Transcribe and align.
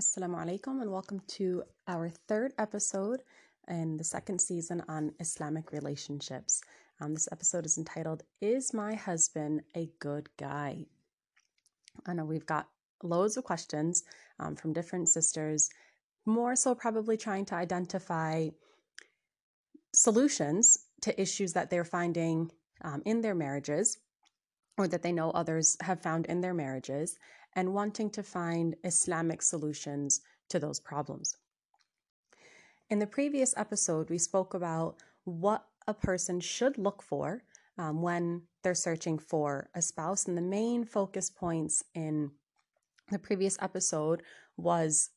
Assalamu 0.00 0.44
alaikum 0.44 0.82
and 0.82 0.90
welcome 0.90 1.20
to 1.28 1.62
our 1.86 2.08
third 2.08 2.52
episode 2.58 3.20
in 3.68 3.96
the 3.96 4.02
second 4.02 4.40
season 4.40 4.82
on 4.88 5.12
Islamic 5.20 5.70
relationships. 5.70 6.60
Um, 7.00 7.14
this 7.14 7.28
episode 7.30 7.64
is 7.64 7.78
entitled 7.78 8.24
Is 8.40 8.74
My 8.74 8.96
Husband 8.96 9.62
a 9.76 9.88
Good 10.00 10.30
Guy? 10.36 10.86
I 12.06 12.12
know 12.12 12.24
we've 12.24 12.44
got 12.44 12.66
loads 13.04 13.36
of 13.36 13.44
questions 13.44 14.02
um, 14.40 14.56
from 14.56 14.72
different 14.72 15.10
sisters, 15.10 15.70
more 16.26 16.56
so 16.56 16.74
probably 16.74 17.16
trying 17.16 17.44
to 17.44 17.54
identify 17.54 18.48
solutions 19.94 20.76
to 21.02 21.20
issues 21.22 21.52
that 21.52 21.70
they're 21.70 21.84
finding 21.84 22.50
um, 22.82 23.00
in 23.04 23.20
their 23.20 23.36
marriages 23.36 23.96
or 24.76 24.88
that 24.88 25.02
they 25.02 25.12
know 25.12 25.30
others 25.30 25.76
have 25.82 26.02
found 26.02 26.26
in 26.26 26.40
their 26.40 26.52
marriages 26.52 27.16
and 27.56 27.74
wanting 27.74 28.10
to 28.10 28.22
find 28.22 28.76
Islamic 28.84 29.42
solutions 29.42 30.20
to 30.48 30.58
those 30.58 30.80
problems. 30.80 31.36
In 32.90 32.98
the 32.98 33.06
previous 33.06 33.54
episode, 33.56 34.10
we 34.10 34.18
spoke 34.18 34.54
about 34.54 34.96
what 35.24 35.64
a 35.86 35.94
person 35.94 36.40
should 36.40 36.78
look 36.78 37.02
for 37.02 37.42
um, 37.78 38.02
when 38.02 38.42
they're 38.62 38.74
searching 38.74 39.18
for 39.18 39.68
a 39.74 39.82
spouse. 39.82 40.26
And 40.26 40.36
the 40.36 40.42
main 40.42 40.84
focus 40.84 41.30
points 41.30 41.82
in 41.94 42.30
the 43.10 43.18
previous 43.18 43.58
episode 43.60 44.22
was 44.56 45.10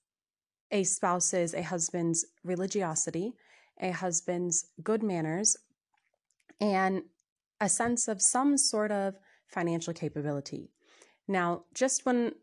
a 0.71 0.83
spouse's, 0.83 1.53
a 1.53 1.63
husband's 1.63 2.25
religiosity, 2.43 3.33
a 3.79 3.91
husband's 3.91 4.65
good 4.83 5.03
manners, 5.03 5.55
and 6.59 7.03
a 7.61 7.69
sense 7.69 8.07
of 8.07 8.21
some 8.21 8.57
sort 8.57 8.91
of 8.91 9.15
financial 9.47 9.93
capability. 9.93 10.69
Now, 11.27 11.63
just 11.73 12.05
when 12.05 12.33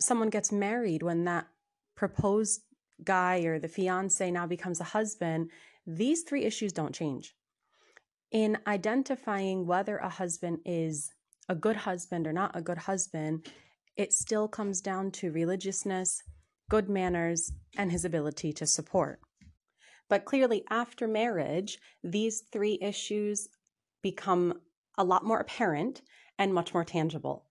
someone 0.00 0.30
gets 0.30 0.50
married, 0.50 1.02
when 1.02 1.24
that 1.24 1.46
proposed 1.94 2.62
guy 3.04 3.40
or 3.40 3.58
the 3.58 3.68
fiance 3.68 4.30
now 4.30 4.46
becomes 4.46 4.80
a 4.80 4.84
husband, 4.84 5.50
these 5.86 6.22
three 6.22 6.44
issues 6.44 6.72
don't 6.72 6.94
change. 6.94 7.34
In 8.30 8.58
identifying 8.66 9.66
whether 9.66 9.96
a 9.98 10.08
husband 10.08 10.60
is 10.64 11.12
a 11.48 11.54
good 11.54 11.76
husband 11.76 12.26
or 12.26 12.32
not 12.32 12.56
a 12.56 12.62
good 12.62 12.78
husband, 12.78 13.46
it 13.96 14.12
still 14.12 14.48
comes 14.48 14.80
down 14.80 15.10
to 15.10 15.32
religiousness, 15.32 16.22
good 16.70 16.88
manners, 16.88 17.52
and 17.76 17.90
his 17.90 18.04
ability 18.04 18.52
to 18.52 18.66
support. 18.66 19.20
But 20.08 20.24
clearly, 20.24 20.64
after 20.70 21.06
marriage, 21.06 21.78
these 22.02 22.44
three 22.52 22.78
issues 22.80 23.48
become 24.02 24.60
a 24.96 25.04
lot 25.04 25.24
more 25.24 25.40
apparent 25.40 26.02
and 26.38 26.54
much 26.54 26.72
more 26.72 26.84
tangible. 26.84 27.49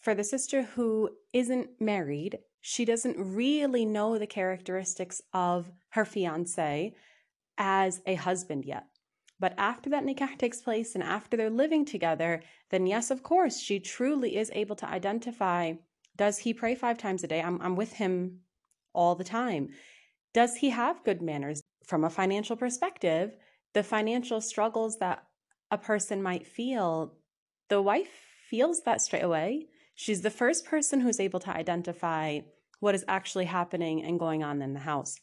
For 0.00 0.14
the 0.14 0.24
sister 0.24 0.62
who 0.62 1.10
isn't 1.32 1.80
married, 1.80 2.38
she 2.60 2.84
doesn't 2.84 3.16
really 3.18 3.84
know 3.84 4.18
the 4.18 4.26
characteristics 4.26 5.20
of 5.32 5.70
her 5.90 6.04
fiance 6.04 6.94
as 7.58 8.00
a 8.06 8.14
husband 8.14 8.64
yet. 8.64 8.86
But 9.38 9.54
after 9.56 9.88
that 9.90 10.04
nikah 10.04 10.38
takes 10.38 10.60
place 10.60 10.94
and 10.94 11.04
after 11.04 11.36
they're 11.36 11.50
living 11.50 11.84
together, 11.84 12.42
then 12.70 12.86
yes, 12.86 13.10
of 13.10 13.22
course, 13.22 13.58
she 13.58 13.80
truly 13.80 14.36
is 14.36 14.50
able 14.54 14.76
to 14.76 14.88
identify 14.88 15.74
does 16.16 16.36
he 16.36 16.52
pray 16.52 16.74
five 16.74 16.98
times 16.98 17.24
a 17.24 17.26
day? 17.26 17.40
I'm, 17.40 17.58
I'm 17.62 17.76
with 17.76 17.94
him 17.94 18.40
all 18.92 19.14
the 19.14 19.24
time. 19.24 19.70
Does 20.34 20.56
he 20.56 20.68
have 20.68 21.02
good 21.02 21.22
manners? 21.22 21.62
From 21.86 22.04
a 22.04 22.10
financial 22.10 22.56
perspective, 22.56 23.36
the 23.72 23.82
financial 23.82 24.42
struggles 24.42 24.98
that 24.98 25.24
a 25.70 25.78
person 25.78 26.22
might 26.22 26.46
feel, 26.46 27.14
the 27.70 27.80
wife 27.80 28.10
feels 28.50 28.82
that 28.82 29.00
straight 29.00 29.22
away. 29.22 29.68
She's 30.00 30.22
the 30.22 30.30
first 30.30 30.64
person 30.64 31.02
who's 31.02 31.20
able 31.20 31.40
to 31.40 31.54
identify 31.54 32.40
what 32.78 32.94
is 32.94 33.04
actually 33.06 33.44
happening 33.44 34.02
and 34.02 34.18
going 34.18 34.42
on 34.42 34.62
in 34.62 34.72
the 34.72 34.80
house. 34.80 35.20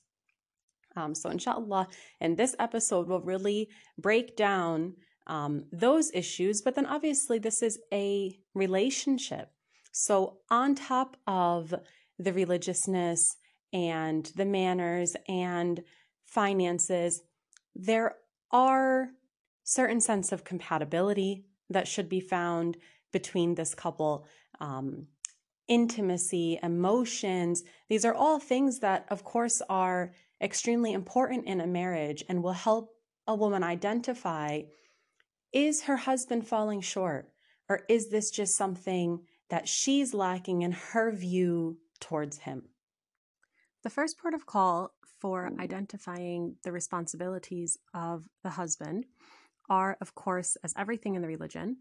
Um, 0.95 1.15
so, 1.15 1.31
inshallah, 1.31 1.87
in 2.21 2.35
this 2.35 2.55
episode, 2.59 3.07
we'll 3.07 3.21
really 3.21 3.69
break 3.97 4.37
down 4.37 4.93
um, 5.25 5.65
those 5.71 6.11
issues. 6.13 6.61
But 6.61 6.75
then, 6.75 6.85
obviously, 6.85 7.39
this 7.39 7.63
is 7.63 7.79
a 7.91 8.37
relationship. 8.53 9.49
So, 9.93 10.41
on 10.51 10.75
top 10.75 11.17
of 11.25 11.73
the 12.19 12.31
religiousness 12.31 13.35
and 13.73 14.31
the 14.35 14.45
manners 14.45 15.15
and 15.27 15.81
finances, 16.23 17.23
there 17.73 18.17
are 18.51 19.09
certain 19.63 20.01
sense 20.01 20.31
of 20.31 20.43
compatibility 20.43 21.45
that 21.67 21.87
should 21.87 22.09
be 22.09 22.19
found 22.19 22.77
between 23.11 23.55
this 23.55 23.73
couple 23.73 24.27
um, 24.59 25.07
intimacy, 25.67 26.59
emotions. 26.63 27.63
These 27.89 28.05
are 28.05 28.13
all 28.13 28.39
things 28.39 28.79
that, 28.79 29.05
of 29.09 29.23
course, 29.23 29.61
are 29.69 30.13
extremely 30.41 30.93
important 30.93 31.45
in 31.45 31.61
a 31.61 31.67
marriage 31.67 32.23
and 32.29 32.43
will 32.43 32.53
help 32.53 32.93
a 33.27 33.35
woman 33.35 33.63
identify 33.63 34.61
is 35.53 35.83
her 35.83 35.97
husband 35.97 36.47
falling 36.47 36.81
short? 36.81 37.31
Or 37.69 37.81
is 37.89 38.09
this 38.09 38.31
just 38.31 38.55
something 38.55 39.21
that 39.49 39.67
she's 39.67 40.13
lacking 40.13 40.61
in 40.61 40.71
her 40.71 41.11
view 41.11 41.77
towards 41.99 42.39
him? 42.39 42.63
The 43.83 43.89
first 43.89 44.17
port 44.19 44.33
of 44.33 44.45
call 44.45 44.93
for 45.19 45.49
identifying 45.59 46.55
the 46.63 46.71
responsibilities 46.71 47.77
of 47.93 48.27
the 48.43 48.51
husband 48.51 49.05
are, 49.69 49.97
of 49.99 50.15
course, 50.15 50.57
as 50.63 50.73
everything 50.77 51.15
in 51.15 51.21
the 51.21 51.27
religion, 51.27 51.77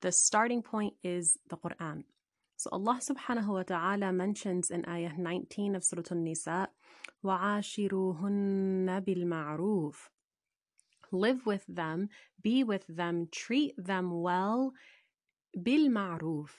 the 0.00 0.12
starting 0.12 0.62
point 0.62 0.94
is 1.02 1.38
the 1.48 1.56
Quran. 1.56 2.04
So 2.56 2.70
Allah 2.72 3.00
subhanahu 3.00 3.48
wa 3.48 3.62
ta'ala 3.62 4.12
mentions 4.12 4.70
in 4.70 4.84
ayah 4.88 5.12
19 5.18 5.74
of 5.74 5.84
Surah 5.84 6.02
An-Nisa, 6.10 6.68
وَعَاشِرُوهُنَّ 7.24 9.04
بِالْمَعْرُوفِ 9.04 9.94
Live 11.12 11.46
with 11.46 11.64
them, 11.68 12.08
be 12.42 12.64
with 12.64 12.84
them, 12.88 13.28
treat 13.30 13.74
them 13.76 14.22
well, 14.22 14.72
بِالْمَعْرُوفِ 15.56 16.50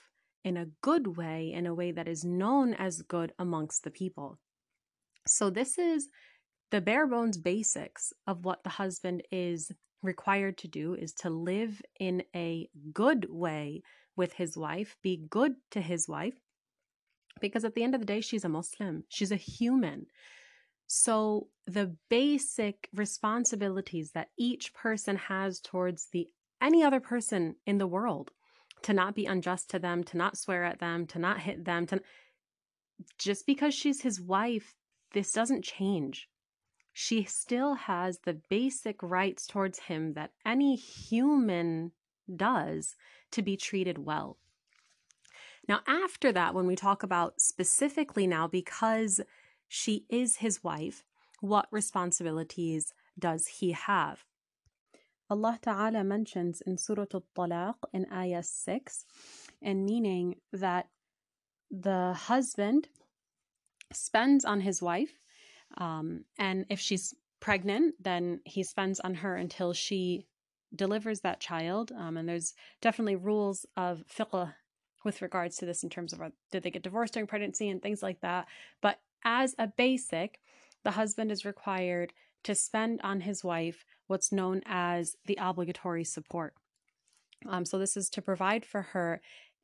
in 0.44 0.56
a 0.56 0.66
good 0.80 1.16
way, 1.16 1.52
in 1.52 1.66
a 1.66 1.74
way 1.74 1.90
that 1.90 2.06
is 2.06 2.24
known 2.24 2.72
as 2.74 3.02
good 3.02 3.32
amongst 3.38 3.82
the 3.82 3.90
people. 3.90 4.38
So 5.26 5.50
this 5.50 5.76
is 5.76 6.08
the 6.70 6.80
bare 6.80 7.06
bones 7.06 7.36
basics 7.36 8.12
of 8.26 8.44
what 8.44 8.62
the 8.62 8.70
husband 8.70 9.22
is 9.32 9.72
required 10.01 10.57
to 10.59 10.67
do 10.67 10.93
is 10.95 11.13
to 11.13 11.29
live 11.29 11.81
in 11.99 12.23
a 12.35 12.67
good 12.93 13.27
way 13.29 13.83
with 14.15 14.33
his 14.33 14.57
wife, 14.57 14.95
be 15.01 15.17
good 15.29 15.53
to 15.71 15.81
his 15.81 16.07
wife, 16.07 16.39
because 17.39 17.63
at 17.63 17.75
the 17.75 17.83
end 17.83 17.95
of 17.95 18.01
the 18.01 18.05
day, 18.05 18.21
she's 18.21 18.45
a 18.45 18.49
Muslim, 18.49 19.03
she's 19.09 19.31
a 19.31 19.37
human. 19.37 20.05
So, 20.87 21.47
the 21.67 21.95
basic 22.09 22.89
responsibilities 22.93 24.11
that 24.11 24.29
each 24.37 24.73
person 24.73 25.15
has 25.15 25.59
towards 25.61 26.07
the 26.11 26.27
any 26.61 26.83
other 26.83 26.99
person 26.99 27.55
in 27.65 27.77
the 27.77 27.87
world 27.87 28.31
to 28.83 28.93
not 28.93 29.15
be 29.15 29.25
unjust 29.25 29.69
to 29.69 29.79
them, 29.79 30.03
to 30.03 30.17
not 30.17 30.37
swear 30.37 30.63
at 30.63 30.79
them, 30.79 31.07
to 31.07 31.19
not 31.19 31.39
hit 31.39 31.63
them, 31.65 31.85
to 31.87 32.01
just 33.17 33.45
because 33.45 33.73
she's 33.73 34.01
his 34.01 34.19
wife, 34.19 34.75
this 35.13 35.31
doesn't 35.31 35.63
change 35.63 36.27
she 36.93 37.23
still 37.23 37.75
has 37.75 38.19
the 38.19 38.33
basic 38.33 39.01
rights 39.01 39.47
towards 39.47 39.79
him 39.79 40.13
that 40.13 40.31
any 40.45 40.75
human 40.75 41.91
does 42.33 42.95
to 43.31 43.41
be 43.41 43.55
treated 43.55 43.97
well. 43.97 44.37
Now, 45.67 45.81
after 45.87 46.31
that, 46.31 46.53
when 46.53 46.67
we 46.67 46.75
talk 46.75 47.03
about 47.03 47.39
specifically 47.39 48.27
now, 48.27 48.47
because 48.47 49.21
she 49.67 50.05
is 50.09 50.37
his 50.37 50.63
wife, 50.63 51.05
what 51.39 51.67
responsibilities 51.71 52.93
does 53.17 53.47
he 53.47 53.71
have? 53.71 54.25
Allah 55.29 55.59
Ta'ala 55.61 56.03
mentions 56.03 56.61
in 56.61 56.77
Surah 56.77 57.05
Al-Talaq 57.13 57.75
in 57.93 58.05
Ayah 58.11 58.43
6, 58.43 59.05
and 59.61 59.85
meaning 59.85 60.35
that 60.51 60.89
the 61.69 62.13
husband 62.13 62.89
spends 63.93 64.43
on 64.43 64.61
his 64.61 64.81
wife 64.81 65.19
um, 65.77 66.25
and 66.37 66.65
if 66.69 66.79
she's 66.79 67.13
pregnant, 67.39 67.95
then 67.99 68.41
he 68.45 68.63
spends 68.63 68.99
on 68.99 69.15
her 69.15 69.35
until 69.35 69.73
she 69.73 70.27
delivers 70.75 71.21
that 71.21 71.39
child. 71.39 71.91
Um, 71.97 72.17
and 72.17 72.27
there's 72.27 72.53
definitely 72.81 73.15
rules 73.15 73.65
of 73.75 74.03
fiqh 74.07 74.53
with 75.03 75.21
regards 75.21 75.57
to 75.57 75.65
this 75.65 75.83
in 75.83 75.89
terms 75.89 76.13
of 76.13 76.21
uh, 76.21 76.29
did 76.51 76.63
they 76.63 76.71
get 76.71 76.83
divorced 76.83 77.13
during 77.13 77.27
pregnancy 77.27 77.69
and 77.69 77.81
things 77.81 78.03
like 78.03 78.21
that. 78.21 78.47
But 78.81 78.99
as 79.23 79.55
a 79.57 79.67
basic, 79.67 80.39
the 80.83 80.91
husband 80.91 81.31
is 81.31 81.45
required 81.45 82.13
to 82.43 82.55
spend 82.55 83.01
on 83.03 83.21
his 83.21 83.43
wife 83.43 83.85
what's 84.07 84.31
known 84.31 84.61
as 84.65 85.15
the 85.25 85.37
obligatory 85.39 86.03
support. 86.03 86.53
Um, 87.47 87.65
so 87.65 87.79
this 87.79 87.97
is 87.97 88.09
to 88.11 88.21
provide 88.21 88.65
for 88.65 88.81
her 88.81 89.21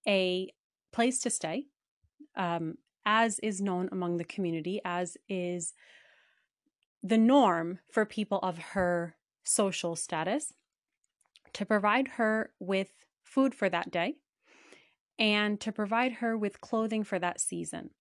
a 0.08 0.52
place 0.92 1.20
to 1.22 1.30
stay, 1.30 1.66
um, 2.36 2.78
as 3.10 3.40
is 3.40 3.62
known 3.62 3.88
among 3.90 4.18
the 4.18 4.26
community, 4.26 4.82
as 4.84 5.18
is 5.30 5.74
the 7.02 7.18
norm 7.18 7.80
for 7.90 8.06
people 8.06 8.38
of 8.44 8.58
her 8.58 9.16
social 9.46 9.96
status, 9.96 10.54
to 11.54 11.66
provide 11.66 12.10
her 12.10 12.52
with 12.60 12.90
food 13.24 13.56
for 13.56 13.70
that 13.70 13.90
day, 13.90 14.16
and 15.18 15.62
to 15.62 15.72
provide 15.72 16.12
her 16.14 16.38
with 16.38 16.60
clothing 16.60 17.06
for 17.06 17.18
that 17.18 17.40
season. 17.40 17.92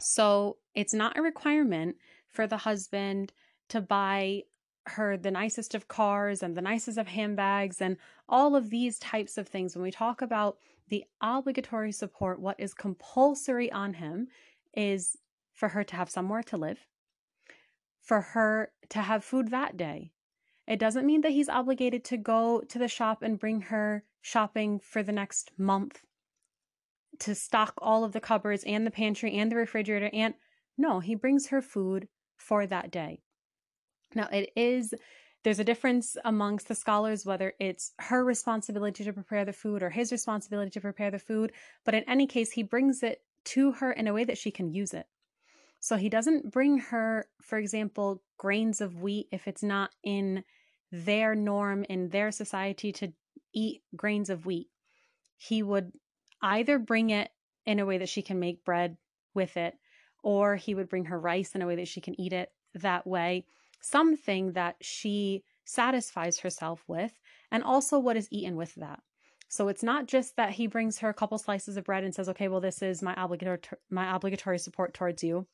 So 0.00 0.56
it's 0.74 0.94
not 0.94 1.18
a 1.18 1.22
requirement 1.22 1.96
for 2.28 2.46
the 2.46 2.56
husband 2.56 3.34
to 3.68 3.82
buy 3.82 4.44
her 4.86 5.18
the 5.18 5.30
nicest 5.30 5.74
of 5.74 5.86
cars 5.86 6.42
and 6.42 6.56
the 6.56 6.62
nicest 6.62 6.96
of 6.96 7.08
handbags 7.08 7.82
and 7.82 7.98
all 8.26 8.56
of 8.56 8.70
these 8.70 8.98
types 8.98 9.36
of 9.36 9.46
things. 9.46 9.76
When 9.76 9.82
we 9.82 9.90
talk 9.90 10.22
about 10.22 10.56
the 10.88 11.04
obligatory 11.20 11.92
support, 11.92 12.40
what 12.40 12.58
is 12.58 12.74
compulsory 12.74 13.70
on 13.70 13.94
him 13.94 14.28
is 14.74 15.16
for 15.52 15.68
her 15.68 15.84
to 15.84 15.96
have 15.96 16.10
somewhere 16.10 16.42
to 16.44 16.56
live, 16.56 16.86
for 18.00 18.20
her 18.20 18.72
to 18.90 19.00
have 19.00 19.24
food 19.24 19.50
that 19.50 19.76
day. 19.76 20.12
It 20.66 20.78
doesn't 20.78 21.06
mean 21.06 21.22
that 21.22 21.32
he's 21.32 21.48
obligated 21.48 22.04
to 22.04 22.16
go 22.16 22.60
to 22.68 22.78
the 22.78 22.88
shop 22.88 23.22
and 23.22 23.38
bring 23.38 23.62
her 23.62 24.04
shopping 24.20 24.78
for 24.78 25.02
the 25.02 25.12
next 25.12 25.50
month 25.56 26.02
to 27.20 27.34
stock 27.34 27.74
all 27.78 28.04
of 28.04 28.12
the 28.12 28.20
cupboards 28.20 28.64
and 28.64 28.86
the 28.86 28.90
pantry 28.90 29.34
and 29.36 29.50
the 29.50 29.56
refrigerator 29.56 30.10
and 30.12 30.34
no, 30.76 31.00
he 31.00 31.16
brings 31.16 31.48
her 31.48 31.60
food 31.60 32.06
for 32.36 32.66
that 32.66 32.92
day. 32.92 33.20
Now, 34.14 34.28
it 34.32 34.50
is 34.54 34.94
there's 35.48 35.58
a 35.58 35.64
difference 35.64 36.14
amongst 36.26 36.68
the 36.68 36.74
scholars 36.74 37.24
whether 37.24 37.54
it's 37.58 37.92
her 38.00 38.22
responsibility 38.22 39.02
to 39.02 39.14
prepare 39.14 39.46
the 39.46 39.52
food 39.54 39.82
or 39.82 39.88
his 39.88 40.12
responsibility 40.12 40.68
to 40.68 40.78
prepare 40.78 41.10
the 41.10 41.18
food, 41.18 41.52
but 41.86 41.94
in 41.94 42.04
any 42.06 42.26
case, 42.26 42.52
he 42.52 42.62
brings 42.62 43.02
it 43.02 43.22
to 43.44 43.72
her 43.72 43.90
in 43.90 44.06
a 44.06 44.12
way 44.12 44.24
that 44.24 44.36
she 44.36 44.50
can 44.50 44.68
use 44.74 44.92
it. 44.92 45.06
So 45.80 45.96
he 45.96 46.10
doesn't 46.10 46.52
bring 46.52 46.76
her, 46.76 47.30
for 47.40 47.56
example, 47.56 48.22
grains 48.36 48.82
of 48.82 49.00
wheat 49.00 49.28
if 49.32 49.48
it's 49.48 49.62
not 49.62 49.88
in 50.04 50.44
their 50.92 51.34
norm, 51.34 51.82
in 51.88 52.10
their 52.10 52.30
society 52.30 52.92
to 52.92 53.10
eat 53.54 53.80
grains 53.96 54.28
of 54.28 54.44
wheat. 54.44 54.68
He 55.38 55.62
would 55.62 55.92
either 56.42 56.78
bring 56.78 57.08
it 57.08 57.30
in 57.64 57.80
a 57.80 57.86
way 57.86 57.96
that 57.96 58.10
she 58.10 58.20
can 58.20 58.38
make 58.38 58.66
bread 58.66 58.98
with 59.32 59.56
it, 59.56 59.78
or 60.22 60.56
he 60.56 60.74
would 60.74 60.90
bring 60.90 61.06
her 61.06 61.18
rice 61.18 61.54
in 61.54 61.62
a 61.62 61.66
way 61.66 61.76
that 61.76 61.88
she 61.88 62.02
can 62.02 62.20
eat 62.20 62.34
it 62.34 62.52
that 62.74 63.06
way. 63.06 63.46
Something 63.80 64.52
that 64.52 64.76
she 64.80 65.44
satisfies 65.64 66.40
herself 66.40 66.82
with, 66.88 67.12
and 67.50 67.62
also 67.62 67.98
what 67.98 68.16
is 68.16 68.28
eaten 68.30 68.56
with 68.56 68.74
that. 68.76 69.00
So 69.48 69.68
it's 69.68 69.82
not 69.82 70.06
just 70.06 70.36
that 70.36 70.52
he 70.52 70.66
brings 70.66 70.98
her 70.98 71.08
a 71.08 71.14
couple 71.14 71.38
slices 71.38 71.76
of 71.76 71.84
bread 71.84 72.04
and 72.04 72.14
says, 72.14 72.28
"Okay, 72.28 72.48
well 72.48 72.60
this 72.60 72.82
is 72.82 73.02
my 73.02 73.14
obligatory 73.16 73.78
my 73.90 74.14
obligatory 74.14 74.58
support 74.58 74.94
towards 74.94 75.22
you." 75.24 75.46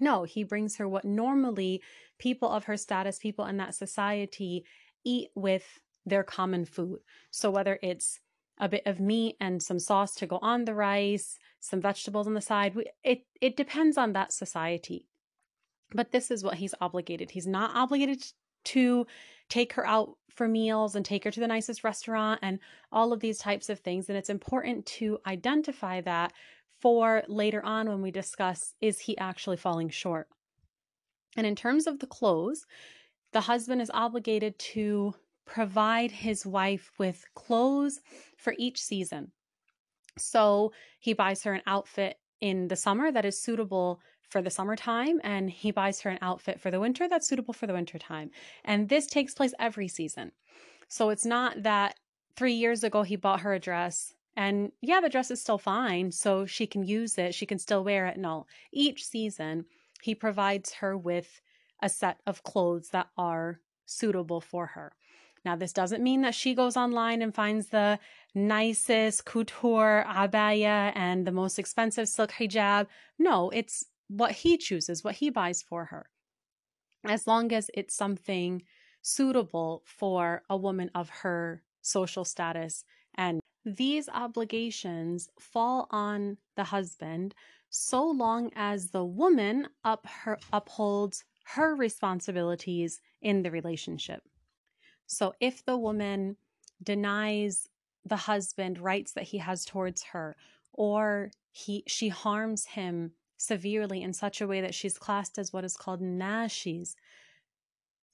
No, 0.00 0.24
he 0.24 0.44
brings 0.44 0.76
her 0.76 0.88
what 0.88 1.04
normally 1.04 1.82
people 2.18 2.48
of 2.48 2.64
her 2.64 2.76
status, 2.78 3.18
people 3.18 3.44
in 3.44 3.58
that 3.58 3.74
society 3.74 4.64
eat 5.04 5.30
with 5.34 5.80
their 6.06 6.24
common 6.24 6.64
food. 6.64 7.00
So 7.30 7.50
whether 7.50 7.78
it's 7.82 8.20
a 8.58 8.68
bit 8.68 8.86
of 8.86 9.00
meat 9.00 9.36
and 9.40 9.62
some 9.62 9.78
sauce 9.78 10.14
to 10.16 10.26
go 10.26 10.38
on 10.40 10.64
the 10.64 10.74
rice, 10.74 11.38
some 11.60 11.80
vegetables 11.80 12.26
on 12.26 12.34
the 12.34 12.40
side, 12.40 12.74
it 13.04 13.26
it 13.40 13.56
depends 13.56 13.98
on 13.98 14.12
that 14.14 14.32
society. 14.32 15.06
But 15.94 16.12
this 16.12 16.30
is 16.30 16.42
what 16.42 16.54
he's 16.54 16.74
obligated. 16.80 17.30
He's 17.30 17.46
not 17.46 17.74
obligated 17.74 18.24
to 18.64 19.06
take 19.48 19.72
her 19.74 19.86
out 19.86 20.16
for 20.30 20.48
meals 20.48 20.94
and 20.94 21.04
take 21.04 21.24
her 21.24 21.30
to 21.30 21.40
the 21.40 21.46
nicest 21.46 21.84
restaurant 21.84 22.40
and 22.42 22.58
all 22.90 23.12
of 23.12 23.20
these 23.20 23.38
types 23.38 23.68
of 23.68 23.80
things. 23.80 24.08
And 24.08 24.16
it's 24.16 24.30
important 24.30 24.86
to 24.86 25.18
identify 25.26 26.00
that 26.02 26.32
for 26.80 27.22
later 27.28 27.64
on 27.64 27.88
when 27.88 28.02
we 28.02 28.10
discuss 28.10 28.74
is 28.80 28.98
he 28.98 29.16
actually 29.18 29.56
falling 29.56 29.90
short? 29.90 30.28
And 31.36 31.46
in 31.46 31.56
terms 31.56 31.86
of 31.86 31.98
the 31.98 32.06
clothes, 32.06 32.66
the 33.32 33.40
husband 33.40 33.80
is 33.80 33.90
obligated 33.92 34.58
to 34.58 35.14
provide 35.46 36.10
his 36.10 36.46
wife 36.46 36.90
with 36.98 37.24
clothes 37.34 38.00
for 38.36 38.54
each 38.58 38.80
season. 38.80 39.32
So 40.18 40.72
he 41.00 41.14
buys 41.14 41.42
her 41.44 41.52
an 41.52 41.62
outfit 41.66 42.16
in 42.40 42.68
the 42.68 42.76
summer 42.76 43.10
that 43.12 43.24
is 43.24 43.40
suitable 43.40 44.00
for 44.32 44.42
the 44.42 44.50
summertime, 44.50 45.20
and 45.22 45.50
he 45.50 45.70
buys 45.70 46.00
her 46.00 46.10
an 46.10 46.18
outfit 46.22 46.58
for 46.58 46.70
the 46.70 46.80
winter 46.80 47.08
that's 47.08 47.28
suitable 47.28 47.54
for 47.54 47.66
the 47.66 47.74
wintertime. 47.74 48.30
And 48.64 48.88
this 48.88 49.06
takes 49.06 49.34
place 49.34 49.54
every 49.60 49.88
season. 49.88 50.32
So 50.88 51.10
it's 51.10 51.26
not 51.26 51.62
that 51.62 52.00
three 52.34 52.54
years 52.54 52.82
ago 52.82 53.02
he 53.02 53.16
bought 53.16 53.40
her 53.40 53.52
a 53.52 53.60
dress 53.60 54.14
and 54.36 54.72
yeah, 54.80 55.00
the 55.00 55.10
dress 55.10 55.30
is 55.30 55.40
still 55.40 55.58
fine, 55.58 56.10
so 56.10 56.46
she 56.46 56.66
can 56.66 56.84
use 56.84 57.18
it, 57.18 57.34
she 57.34 57.46
can 57.46 57.58
still 57.58 57.84
wear 57.84 58.06
it. 58.06 58.16
and 58.16 58.24
all. 58.24 58.48
each 58.72 59.04
season, 59.04 59.66
he 60.02 60.14
provides 60.14 60.72
her 60.74 60.96
with 60.96 61.40
a 61.82 61.88
set 61.88 62.18
of 62.26 62.42
clothes 62.42 62.88
that 62.90 63.08
are 63.18 63.60
suitable 63.84 64.40
for 64.40 64.66
her. 64.68 64.92
Now, 65.44 65.56
this 65.56 65.72
doesn't 65.72 66.02
mean 66.02 66.22
that 66.22 66.34
she 66.34 66.54
goes 66.54 66.76
online 66.76 67.20
and 67.20 67.34
finds 67.34 67.68
the 67.68 67.98
nicest 68.34 69.24
couture 69.24 70.04
abaya 70.08 70.92
and 70.94 71.26
the 71.26 71.32
most 71.32 71.58
expensive 71.58 72.08
silk 72.08 72.32
hijab. 72.32 72.86
No, 73.18 73.50
it's 73.50 73.86
what 74.16 74.32
he 74.32 74.56
chooses, 74.56 75.02
what 75.02 75.16
he 75.16 75.30
buys 75.30 75.62
for 75.62 75.86
her. 75.86 76.06
As 77.04 77.26
long 77.26 77.52
as 77.52 77.70
it's 77.74 77.94
something 77.94 78.62
suitable 79.00 79.82
for 79.84 80.42
a 80.48 80.56
woman 80.56 80.90
of 80.94 81.08
her 81.08 81.62
social 81.80 82.24
status 82.24 82.84
and 83.14 83.40
these 83.64 84.08
obligations 84.08 85.28
fall 85.38 85.88
on 85.90 86.36
the 86.56 86.64
husband 86.64 87.34
so 87.70 88.06
long 88.06 88.50
as 88.54 88.90
the 88.90 89.04
woman 89.04 89.68
up 89.82 90.06
her, 90.06 90.38
upholds 90.52 91.24
her 91.44 91.74
responsibilities 91.74 93.00
in 93.20 93.42
the 93.42 93.50
relationship. 93.50 94.22
So 95.06 95.32
if 95.40 95.64
the 95.64 95.78
woman 95.78 96.36
denies 96.82 97.68
the 98.04 98.16
husband 98.16 98.78
rights 98.78 99.12
that 99.12 99.24
he 99.24 99.38
has 99.38 99.64
towards 99.64 100.02
her 100.04 100.36
or 100.72 101.30
he 101.50 101.84
she 101.86 102.08
harms 102.08 102.64
him 102.64 103.12
severely 103.42 104.02
in 104.02 104.12
such 104.12 104.40
a 104.40 104.46
way 104.46 104.60
that 104.60 104.74
she's 104.74 104.98
classed 104.98 105.38
as 105.38 105.52
what 105.52 105.64
is 105.64 105.76
called 105.76 106.00
nashiz 106.00 106.94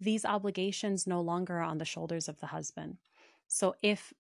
these 0.01 0.25
obligations 0.25 1.07
no 1.07 1.21
longer 1.21 1.59
are 1.59 1.63
on 1.63 1.79
the 1.79 1.85
shoulders 1.85 2.29
of 2.29 2.39
the 2.41 2.47
husband 2.47 2.97
so 3.47 3.75
if 3.83 4.13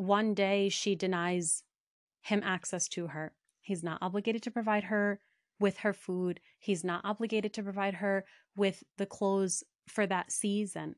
one 0.00 0.32
day 0.32 0.70
she 0.70 0.94
denies 0.94 1.62
him 2.22 2.42
access 2.44 2.88
to 2.88 3.08
her. 3.08 3.32
He's 3.60 3.82
not 3.82 3.98
obligated 4.00 4.42
to 4.44 4.50
provide 4.50 4.84
her 4.84 5.20
with 5.58 5.78
her 5.78 5.92
food. 5.92 6.40
He's 6.58 6.82
not 6.82 7.04
obligated 7.04 7.52
to 7.54 7.62
provide 7.62 7.94
her 7.94 8.24
with 8.56 8.82
the 8.96 9.06
clothes 9.06 9.62
for 9.86 10.06
that 10.06 10.32
season. 10.32 10.96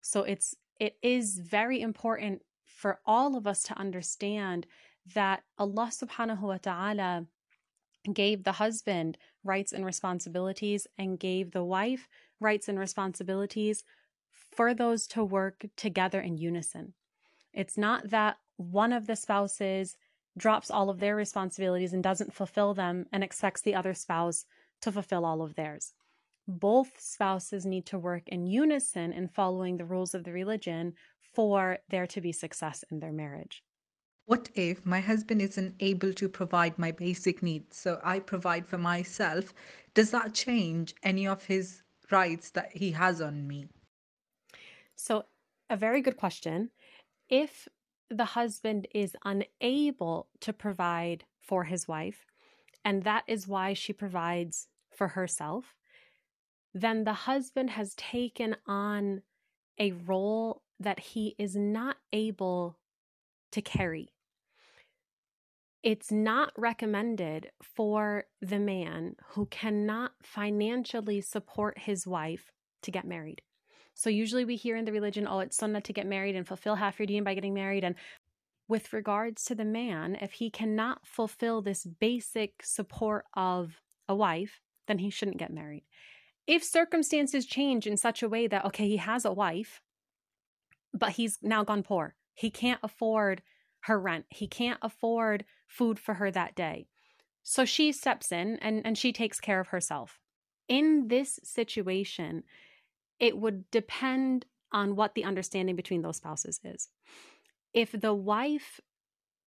So 0.00 0.22
it's 0.22 0.54
it 0.78 0.96
is 1.02 1.38
very 1.38 1.80
important 1.80 2.42
for 2.66 3.00
all 3.06 3.36
of 3.36 3.46
us 3.46 3.62
to 3.64 3.78
understand 3.78 4.66
that 5.14 5.42
Allah 5.56 5.90
subhanahu 5.90 6.40
wa 6.40 6.58
ta'ala 6.58 7.26
gave 8.12 8.44
the 8.44 8.52
husband 8.52 9.16
rights 9.42 9.72
and 9.72 9.84
responsibilities 9.84 10.86
and 10.98 11.18
gave 11.18 11.52
the 11.52 11.64
wife 11.64 12.08
rights 12.40 12.68
and 12.68 12.78
responsibilities 12.78 13.84
for 14.54 14.74
those 14.74 15.06
to 15.06 15.24
work 15.24 15.64
together 15.76 16.20
in 16.20 16.36
unison. 16.36 16.94
It's 17.52 17.78
not 17.78 18.10
that 18.10 18.36
one 18.56 18.92
of 18.92 19.06
the 19.06 19.16
spouses 19.16 19.96
drops 20.36 20.70
all 20.70 20.90
of 20.90 20.98
their 20.98 21.16
responsibilities 21.16 21.92
and 21.92 22.02
doesn't 22.02 22.34
fulfill 22.34 22.74
them 22.74 23.06
and 23.12 23.22
expects 23.22 23.62
the 23.62 23.74
other 23.74 23.94
spouse 23.94 24.44
to 24.80 24.92
fulfill 24.92 25.24
all 25.24 25.42
of 25.42 25.54
theirs. 25.54 25.92
Both 26.46 27.00
spouses 27.00 27.64
need 27.64 27.86
to 27.86 27.98
work 27.98 28.28
in 28.28 28.46
unison 28.46 29.12
in 29.12 29.28
following 29.28 29.76
the 29.76 29.84
rules 29.84 30.14
of 30.14 30.24
the 30.24 30.32
religion 30.32 30.94
for 31.32 31.78
there 31.88 32.06
to 32.08 32.20
be 32.20 32.32
success 32.32 32.84
in 32.90 33.00
their 33.00 33.12
marriage. 33.12 33.62
What 34.26 34.48
if 34.54 34.86
my 34.86 35.00
husband 35.00 35.42
isn't 35.42 35.74
able 35.80 36.14
to 36.14 36.28
provide 36.28 36.78
my 36.78 36.92
basic 36.92 37.42
needs? 37.42 37.76
So 37.76 38.00
I 38.02 38.20
provide 38.20 38.66
for 38.66 38.78
myself. 38.78 39.52
Does 39.92 40.10
that 40.12 40.32
change 40.32 40.94
any 41.02 41.26
of 41.26 41.44
his 41.44 41.82
rights 42.10 42.50
that 42.50 42.74
he 42.74 42.92
has 42.92 43.20
on 43.20 43.46
me? 43.46 43.68
So, 44.96 45.24
a 45.68 45.76
very 45.76 46.00
good 46.00 46.16
question 46.16 46.70
if 47.28 47.68
the 48.08 48.24
husband 48.24 48.86
is 48.94 49.16
unable 49.24 50.28
to 50.40 50.52
provide 50.52 51.24
for 51.40 51.64
his 51.64 51.88
wife, 51.88 52.26
and 52.84 53.02
that 53.02 53.24
is 53.26 53.48
why 53.48 53.74
she 53.74 53.92
provides 53.92 54.68
for 54.94 55.08
herself, 55.08 55.74
then 56.72 57.04
the 57.04 57.12
husband 57.12 57.70
has 57.70 57.94
taken 57.94 58.56
on 58.66 59.22
a 59.78 59.92
role 59.92 60.62
that 60.80 61.00
he 61.00 61.34
is 61.38 61.56
not 61.56 61.96
able 62.12 62.78
to 63.52 63.62
carry. 63.62 64.13
It's 65.84 66.10
not 66.10 66.50
recommended 66.56 67.50
for 67.62 68.24
the 68.40 68.58
man 68.58 69.16
who 69.32 69.44
cannot 69.44 70.12
financially 70.22 71.20
support 71.20 71.78
his 71.78 72.06
wife 72.06 72.50
to 72.84 72.90
get 72.90 73.06
married. 73.06 73.42
So 73.92 74.08
usually 74.08 74.46
we 74.46 74.56
hear 74.56 74.76
in 74.76 74.86
the 74.86 74.92
religion, 74.92 75.28
oh, 75.28 75.40
it's 75.40 75.58
sunnah 75.58 75.82
to 75.82 75.92
get 75.92 76.06
married 76.06 76.36
and 76.36 76.48
fulfill 76.48 76.76
half 76.76 76.98
your 76.98 77.04
deen 77.04 77.22
by 77.22 77.34
getting 77.34 77.52
married. 77.52 77.84
And 77.84 77.96
with 78.66 78.94
regards 78.94 79.44
to 79.44 79.54
the 79.54 79.66
man, 79.66 80.16
if 80.22 80.32
he 80.32 80.48
cannot 80.48 81.06
fulfill 81.06 81.60
this 81.60 81.84
basic 81.84 82.62
support 82.62 83.26
of 83.34 83.82
a 84.08 84.14
wife, 84.14 84.62
then 84.88 85.00
he 85.00 85.10
shouldn't 85.10 85.36
get 85.36 85.52
married. 85.52 85.84
If 86.46 86.64
circumstances 86.64 87.44
change 87.44 87.86
in 87.86 87.98
such 87.98 88.22
a 88.22 88.28
way 88.28 88.46
that, 88.46 88.64
okay, 88.64 88.88
he 88.88 88.96
has 88.96 89.26
a 89.26 89.32
wife, 89.32 89.82
but 90.94 91.10
he's 91.10 91.36
now 91.42 91.62
gone 91.62 91.82
poor, 91.82 92.14
he 92.32 92.48
can't 92.48 92.80
afford 92.82 93.42
her 93.84 93.98
rent, 93.98 94.24
he 94.30 94.46
can't 94.46 94.78
afford 94.80 95.44
food 95.66 95.98
for 95.98 96.14
her 96.14 96.30
that 96.30 96.54
day. 96.54 96.86
So 97.42 97.66
she 97.66 97.92
steps 97.92 98.32
in 98.32 98.58
and, 98.62 98.80
and 98.84 98.96
she 98.96 99.12
takes 99.12 99.40
care 99.40 99.60
of 99.60 99.68
herself. 99.68 100.20
In 100.68 101.08
this 101.08 101.38
situation, 101.42 102.44
it 103.20 103.36
would 103.36 103.70
depend 103.70 104.46
on 104.72 104.96
what 104.96 105.14
the 105.14 105.24
understanding 105.24 105.76
between 105.76 106.00
those 106.00 106.16
spouses 106.16 106.60
is. 106.64 106.88
If 107.74 107.92
the 107.92 108.14
wife 108.14 108.80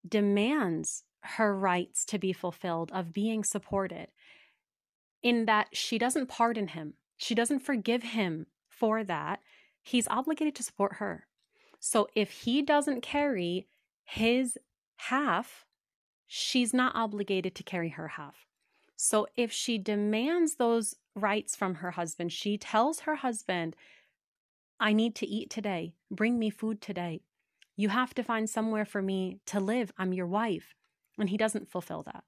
demands 0.07 1.03
her 1.21 1.57
rights 1.57 2.05
to 2.05 2.19
be 2.19 2.31
fulfilled, 2.31 2.91
of 2.93 3.13
being 3.13 3.43
supported, 3.43 4.09
in 5.23 5.45
that 5.45 5.69
she 5.73 5.97
doesn't 5.97 6.29
pardon 6.29 6.67
him, 6.67 6.93
she 7.17 7.33
doesn't 7.33 7.59
forgive 7.59 8.03
him 8.03 8.45
for 8.69 9.03
that, 9.03 9.39
he's 9.81 10.07
obligated 10.07 10.53
to 10.55 10.63
support 10.63 10.97
her. 10.97 11.25
So 11.79 12.07
if 12.13 12.29
he 12.29 12.61
doesn't 12.61 13.01
carry 13.01 13.67
his 14.07 14.57
half, 14.95 15.65
she's 16.27 16.73
not 16.73 16.95
obligated 16.95 17.53
to 17.55 17.63
carry 17.63 17.89
her 17.89 18.07
half. 18.07 18.47
So 18.95 19.27
if 19.35 19.51
she 19.51 19.77
demands 19.77 20.55
those 20.55 20.95
rights 21.13 21.55
from 21.55 21.75
her 21.75 21.91
husband, 21.91 22.31
she 22.31 22.57
tells 22.57 23.01
her 23.01 23.17
husband, 23.17 23.75
I 24.79 24.93
need 24.93 25.13
to 25.15 25.27
eat 25.27 25.49
today. 25.49 25.93
Bring 26.09 26.39
me 26.39 26.49
food 26.49 26.81
today. 26.81 27.21
You 27.75 27.89
have 27.89 28.15
to 28.15 28.23
find 28.23 28.49
somewhere 28.49 28.85
for 28.85 29.01
me 29.01 29.39
to 29.47 29.59
live. 29.59 29.91
I'm 29.97 30.13
your 30.13 30.25
wife. 30.25 30.73
And 31.19 31.29
he 31.29 31.37
doesn't 31.37 31.69
fulfill 31.69 32.03
that. 32.03 32.23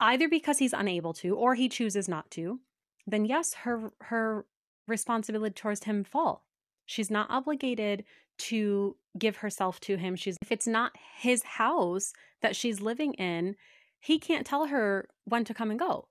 Either 0.00 0.28
because 0.28 0.58
he's 0.58 0.72
unable 0.72 1.12
to 1.14 1.36
or 1.36 1.54
he 1.54 1.68
chooses 1.68 2.08
not 2.08 2.30
to, 2.32 2.60
then 3.06 3.24
yes, 3.24 3.54
her 3.54 3.92
her 4.02 4.46
responsibility 4.86 5.54
towards 5.54 5.84
him 5.84 6.04
fall. 6.04 6.44
She's 6.88 7.10
not 7.10 7.30
obligated 7.30 8.04
to 8.38 8.96
give 9.18 9.36
herself 9.36 9.78
to 9.80 9.96
him. 9.98 10.16
She's 10.16 10.38
if 10.40 10.50
it's 10.50 10.66
not 10.66 10.92
his 11.18 11.42
house 11.42 12.14
that 12.40 12.56
she's 12.56 12.80
living 12.80 13.12
in, 13.14 13.56
he 14.00 14.18
can't 14.18 14.46
tell 14.46 14.66
her 14.66 15.06
when 15.24 15.44
to 15.44 15.52
come 15.52 15.70
and 15.70 15.78
go. 15.78 16.08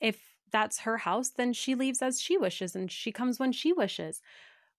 If 0.00 0.38
that's 0.50 0.80
her 0.80 0.96
house, 0.96 1.28
then 1.28 1.52
she 1.52 1.74
leaves 1.74 2.00
as 2.00 2.18
she 2.18 2.38
wishes 2.38 2.74
and 2.74 2.90
she 2.90 3.12
comes 3.12 3.38
when 3.38 3.52
she 3.52 3.74
wishes. 3.74 4.22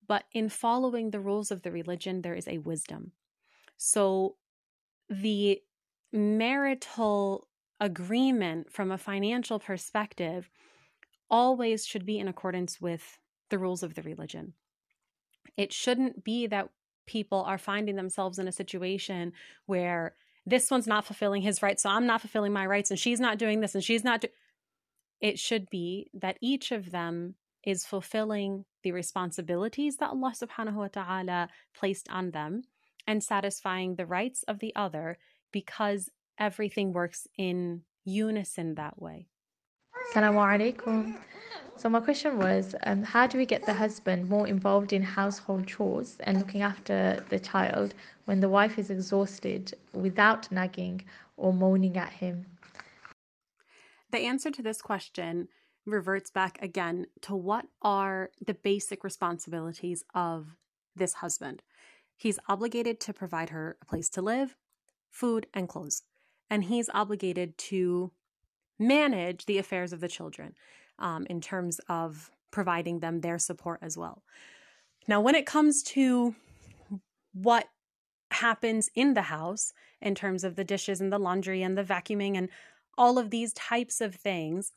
But 0.07 0.23
in 0.31 0.49
following 0.49 1.11
the 1.11 1.19
rules 1.19 1.51
of 1.51 1.61
the 1.61 1.71
religion, 1.71 2.23
there 2.23 2.33
is 2.33 2.47
a 2.47 2.57
wisdom. 2.57 3.11
So 3.77 4.37
the 5.07 5.61
marital 6.11 7.47
agreement 7.79 8.71
from 8.71 8.89
a 8.89 8.97
financial 8.97 9.59
perspective 9.59 10.49
always 11.29 11.85
should 11.85 12.07
be 12.07 12.17
in 12.17 12.27
accordance 12.27 12.81
with 12.81 13.19
the 13.51 13.59
rules 13.59 13.83
of 13.83 13.93
the 13.93 14.01
religion. 14.01 14.53
It 15.57 15.73
shouldn't 15.73 16.23
be 16.23 16.47
that 16.47 16.69
people 17.07 17.43
are 17.43 17.57
finding 17.57 17.95
themselves 17.95 18.37
in 18.37 18.47
a 18.47 18.51
situation 18.51 19.33
where 19.65 20.15
this 20.45 20.71
one's 20.71 20.87
not 20.87 21.05
fulfilling 21.05 21.41
his 21.41 21.61
rights, 21.61 21.83
so 21.83 21.89
I'm 21.89 22.05
not 22.05 22.21
fulfilling 22.21 22.53
my 22.53 22.65
rights, 22.65 22.89
and 22.89 22.99
she's 22.99 23.19
not 23.19 23.37
doing 23.37 23.59
this, 23.59 23.75
and 23.75 23.83
she's 23.83 24.03
not. 24.03 24.21
Do- 24.21 24.29
it 25.19 25.39
should 25.39 25.69
be 25.69 26.09
that 26.13 26.37
each 26.41 26.71
of 26.71 26.91
them 26.91 27.35
is 27.63 27.85
fulfilling 27.85 28.65
the 28.83 28.91
responsibilities 28.91 29.97
that 29.97 30.11
Allah 30.11 30.33
subhanahu 30.33 30.75
wa 30.75 30.87
ta'ala 30.87 31.49
placed 31.75 32.07
on 32.09 32.31
them 32.31 32.61
and 33.05 33.23
satisfying 33.23 33.95
the 33.95 34.05
rights 34.05 34.43
of 34.47 34.59
the 34.59 34.73
other 34.75 35.17
because 35.51 36.09
everything 36.37 36.93
works 36.93 37.27
in 37.37 37.81
unison 38.05 38.75
that 38.75 39.01
way. 39.01 39.27
Assalamu 40.17 40.73
alaikum. 40.73 41.15
So 41.75 41.89
my 41.89 41.99
question 41.99 42.39
was, 42.39 42.73
um, 42.87 43.03
how 43.03 43.27
do 43.27 43.37
we 43.37 43.45
get 43.45 43.67
the 43.67 43.73
husband 43.75 44.27
more 44.27 44.47
involved 44.47 44.91
in 44.91 45.03
household 45.03 45.67
chores 45.67 46.17
and 46.21 46.39
looking 46.39 46.63
after 46.63 47.23
the 47.29 47.39
child 47.39 47.93
when 48.25 48.39
the 48.39 48.49
wife 48.49 48.79
is 48.79 48.89
exhausted 48.89 49.75
without 49.93 50.51
nagging 50.51 51.03
or 51.35 51.53
moaning 51.53 51.97
at 51.97 52.13
him? 52.13 52.47
The 54.11 54.21
answer 54.21 54.49
to 54.49 54.63
this 54.63 54.81
question 54.81 55.49
reverts 55.85 56.31
back 56.31 56.57
again 56.63 57.05
to 57.21 57.35
what 57.35 57.67
are 57.83 58.31
the 58.43 58.55
basic 58.55 59.03
responsibilities 59.03 60.03
of 60.15 60.55
this 60.95 61.13
husband. 61.13 61.61
He's 62.15 62.39
obligated 62.49 62.99
to 63.01 63.13
provide 63.13 63.51
her 63.51 63.77
a 63.83 63.85
place 63.85 64.09
to 64.09 64.23
live, 64.23 64.55
food, 65.11 65.45
and 65.53 65.69
clothes. 65.69 66.01
And 66.49 66.63
he's 66.63 66.89
obligated 66.91 67.55
to 67.69 68.13
manage 68.79 69.45
the 69.45 69.57
affairs 69.57 69.93
of 69.93 69.99
the 69.99 70.07
children 70.07 70.53
um, 70.99 71.25
in 71.29 71.41
terms 71.41 71.79
of 71.89 72.31
providing 72.51 72.99
them 72.99 73.21
their 73.21 73.37
support 73.37 73.79
as 73.81 73.97
well. 73.97 74.23
Now, 75.07 75.21
when 75.21 75.35
it 75.35 75.45
comes 75.45 75.83
to 75.83 76.35
what 77.33 77.65
happens 78.31 78.89
in 78.95 79.13
the 79.13 79.23
house 79.23 79.73
in 80.01 80.15
terms 80.15 80.43
of 80.43 80.55
the 80.55 80.63
dishes 80.63 80.99
and 80.99 81.11
the 81.11 81.19
laundry 81.19 81.61
and 81.63 81.77
the 81.77 81.83
vacuuming 81.83 82.37
and 82.37 82.49
all 82.97 83.17
of 83.17 83.29
these 83.29 83.53
types 83.53 84.01
of 84.01 84.15
things, 84.15 84.71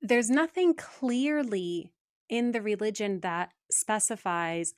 there's 0.00 0.30
nothing 0.30 0.74
clearly 0.74 1.92
in 2.28 2.52
the 2.52 2.60
religion 2.60 3.20
that 3.20 3.52
specifies 3.70 4.74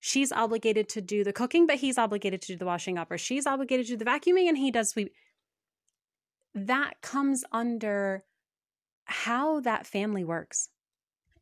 she's 0.00 0.30
obligated 0.30 0.88
to 0.90 1.00
do 1.00 1.24
the 1.24 1.32
cooking, 1.32 1.66
but 1.66 1.76
he's 1.76 1.98
obligated 1.98 2.40
to 2.42 2.52
do 2.52 2.56
the 2.56 2.66
washing 2.66 2.98
up, 2.98 3.10
or 3.10 3.18
she's 3.18 3.46
obligated 3.46 3.86
to 3.86 3.92
do 3.92 4.04
the 4.04 4.04
vacuuming 4.04 4.48
and 4.48 4.58
he 4.58 4.70
does 4.70 4.90
sweep. 4.90 5.12
That 6.66 7.00
comes 7.02 7.44
under 7.52 8.24
how 9.04 9.60
that 9.60 9.86
family 9.86 10.24
works. 10.24 10.70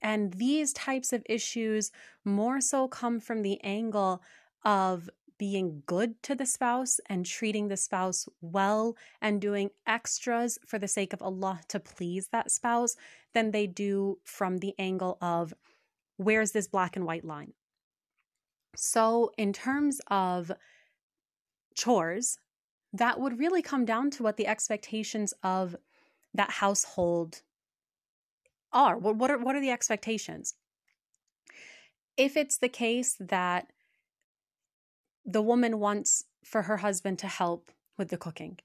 And 0.02 0.34
these 0.34 0.72
types 0.72 1.12
of 1.12 1.22
issues 1.26 1.90
more 2.24 2.60
so 2.60 2.86
come 2.86 3.18
from 3.18 3.42
the 3.42 3.60
angle 3.64 4.22
of 4.64 5.08
being 5.38 5.82
good 5.86 6.22
to 6.22 6.34
the 6.34 6.46
spouse 6.46 7.00
and 7.06 7.26
treating 7.26 7.68
the 7.68 7.76
spouse 7.76 8.28
well 8.40 8.96
and 9.20 9.40
doing 9.40 9.70
extras 9.86 10.58
for 10.66 10.78
the 10.78 10.88
sake 10.88 11.12
of 11.12 11.22
Allah 11.22 11.60
to 11.68 11.80
please 11.80 12.28
that 12.28 12.50
spouse 12.50 12.96
than 13.34 13.50
they 13.50 13.66
do 13.66 14.18
from 14.24 14.58
the 14.58 14.74
angle 14.78 15.18
of 15.20 15.52
where's 16.16 16.52
this 16.52 16.68
black 16.68 16.96
and 16.96 17.04
white 17.04 17.24
line. 17.24 17.52
So, 18.74 19.30
in 19.36 19.52
terms 19.52 20.00
of 20.08 20.52
chores, 21.74 22.38
that 22.98 23.20
would 23.20 23.38
really 23.38 23.62
come 23.62 23.84
down 23.84 24.10
to 24.10 24.22
what 24.22 24.36
the 24.36 24.46
expectations 24.46 25.34
of 25.42 25.76
that 26.34 26.50
household 26.50 27.42
are. 28.72 28.96
What, 28.96 29.16
what 29.16 29.30
are 29.30 29.38
what 29.38 29.56
are 29.56 29.60
the 29.60 29.70
expectations? 29.70 30.54
If 32.16 32.36
it's 32.36 32.58
the 32.58 32.68
case 32.68 33.16
that 33.20 33.72
the 35.24 35.42
woman 35.42 35.80
wants 35.80 36.24
for 36.44 36.62
her 36.62 36.78
husband 36.78 37.18
to 37.18 37.26
help 37.26 37.70
with 37.98 38.08
the 38.08 38.16
cooking. 38.16 38.58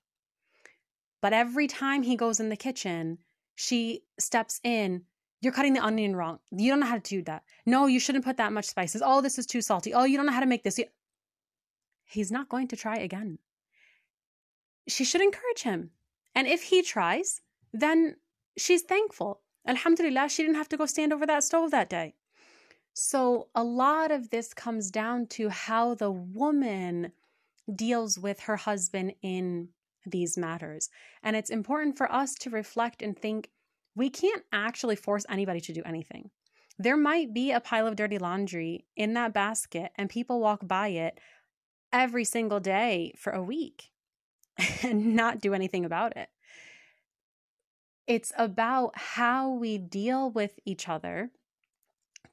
But 1.22 1.34
every 1.34 1.68
time 1.68 2.04
he 2.04 2.16
goes 2.16 2.40
in 2.40 2.50
the 2.50 2.56
kitchen, 2.56 3.18
she 3.56 4.04
steps 4.20 4.60
in. 4.64 5.04
You're 5.42 5.54
cutting 5.54 5.74
the 5.74 5.84
onion 5.84 6.16
wrong. 6.16 6.40
You 6.52 6.70
don't 6.70 6.80
know 6.80 6.86
how 6.86 7.00
to 7.00 7.02
do 7.02 7.24
that. 7.24 7.44
No, 7.66 7.88
you 7.88 8.00
shouldn't 8.00 8.26
put 8.26 8.38
that 8.38 8.54
much 8.54 8.66
spices. 8.66 9.02
Oh, 9.04 9.22
this 9.22 9.40
is 9.40 9.48
too 9.48 9.62
salty. 9.62 9.94
Oh, 9.94 10.04
you 10.04 10.18
don't 10.18 10.28
know 10.28 10.32
how 10.32 10.40
to 10.40 10.46
make 10.46 10.64
this. 10.64 10.80
He's 12.06 12.32
not 12.32 12.50
going 12.50 12.68
to 12.70 12.76
try 12.76 12.98
again. 12.98 13.40
She 14.88 15.04
should 15.04 15.22
encourage 15.22 15.62
him. 15.64 15.92
And 16.36 16.48
if 16.48 16.64
he 16.64 16.82
tries, 16.82 17.42
then 17.74 18.16
she's 18.58 18.82
thankful. 18.82 19.42
Alhamdulillah, 19.68 20.30
she 20.30 20.44
didn't 20.44 20.56
have 20.56 20.70
to 20.70 20.78
go 20.78 20.86
stand 20.86 21.14
over 21.14 21.26
that 21.26 21.44
stove 21.44 21.72
that 21.72 21.90
day. 21.90 22.16
So, 22.94 23.48
a 23.56 23.64
lot 23.64 24.12
of 24.12 24.30
this 24.32 24.54
comes 24.54 24.92
down 24.92 25.28
to 25.28 25.50
how 25.50 25.96
the 25.96 26.12
woman 26.12 27.14
deals 27.74 28.20
with 28.20 28.42
her 28.42 28.58
husband 28.58 29.14
in 29.22 29.70
these 30.06 30.38
matters. 30.38 30.90
And 31.24 31.36
it's 31.36 31.50
important 31.50 31.98
for 31.98 32.12
us 32.12 32.36
to 32.36 32.50
reflect 32.50 33.02
and 33.02 33.18
think 33.18 33.50
we 33.96 34.10
can't 34.10 34.44
actually 34.52 34.96
force 34.96 35.26
anybody 35.30 35.62
to 35.62 35.74
do 35.74 35.84
anything. 35.86 36.32
There 36.78 36.98
might 36.98 37.34
be 37.34 37.52
a 37.52 37.60
pile 37.60 37.88
of 37.88 37.96
dirty 37.96 38.18
laundry 38.18 38.86
in 38.96 39.14
that 39.14 39.34
basket, 39.34 39.92
and 39.96 40.10
people 40.10 40.40
walk 40.40 40.68
by 40.68 40.90
it 40.90 41.20
every 41.94 42.24
single 42.26 42.60
day 42.60 43.14
for 43.18 43.32
a 43.32 43.44
week 43.44 43.91
and 44.84 45.16
not 45.16 45.40
do 45.40 45.54
anything 45.54 45.86
about 45.86 46.16
it. 46.18 46.30
It's 48.08 48.32
about 48.38 48.98
how 48.98 49.52
we 49.52 49.78
deal 49.78 50.32
with 50.32 50.60
each 50.66 50.90
other 50.90 51.32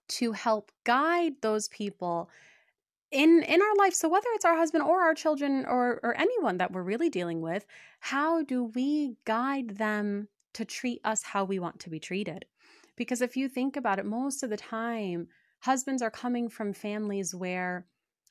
to 0.09 0.33
help 0.33 0.73
guide 0.85 1.35
those 1.43 1.69
people 1.69 2.31
in 3.11 3.43
in 3.43 3.63
our 3.63 3.77
life. 3.77 3.95
So 3.95 4.09
whether 4.09 4.27
it's 4.35 4.45
our 4.45 4.57
husband 4.57 4.85
or 4.85 5.03
our 5.03 5.15
children 5.15 5.65
or 5.67 6.01
or 6.03 6.17
anyone 6.17 6.59
that 6.59 6.73
we're 6.73 6.83
really 6.83 7.11
dealing 7.11 7.41
with 7.41 7.67
how 8.01 8.43
do 8.43 8.65
we 8.65 9.17
guide 9.25 9.77
them 9.77 10.29
to 10.55 10.65
treat 10.65 11.01
us 11.05 11.23
how 11.23 11.45
we 11.45 11.59
want 11.59 11.81
to 11.81 11.91
be 11.91 12.01
treated? 12.01 12.45
Because 12.97 13.23
if 13.23 13.37
you 13.37 13.49
think 13.49 13.77
about 13.77 13.99
it 13.99 14.07
most 14.07 14.43
of 14.43 14.51
the 14.51 14.57
time 14.57 15.29
husbands 15.61 16.03
are 16.03 16.11
coming 16.11 16.49
from 16.49 16.73
families 16.73 17.35
where 17.35 17.87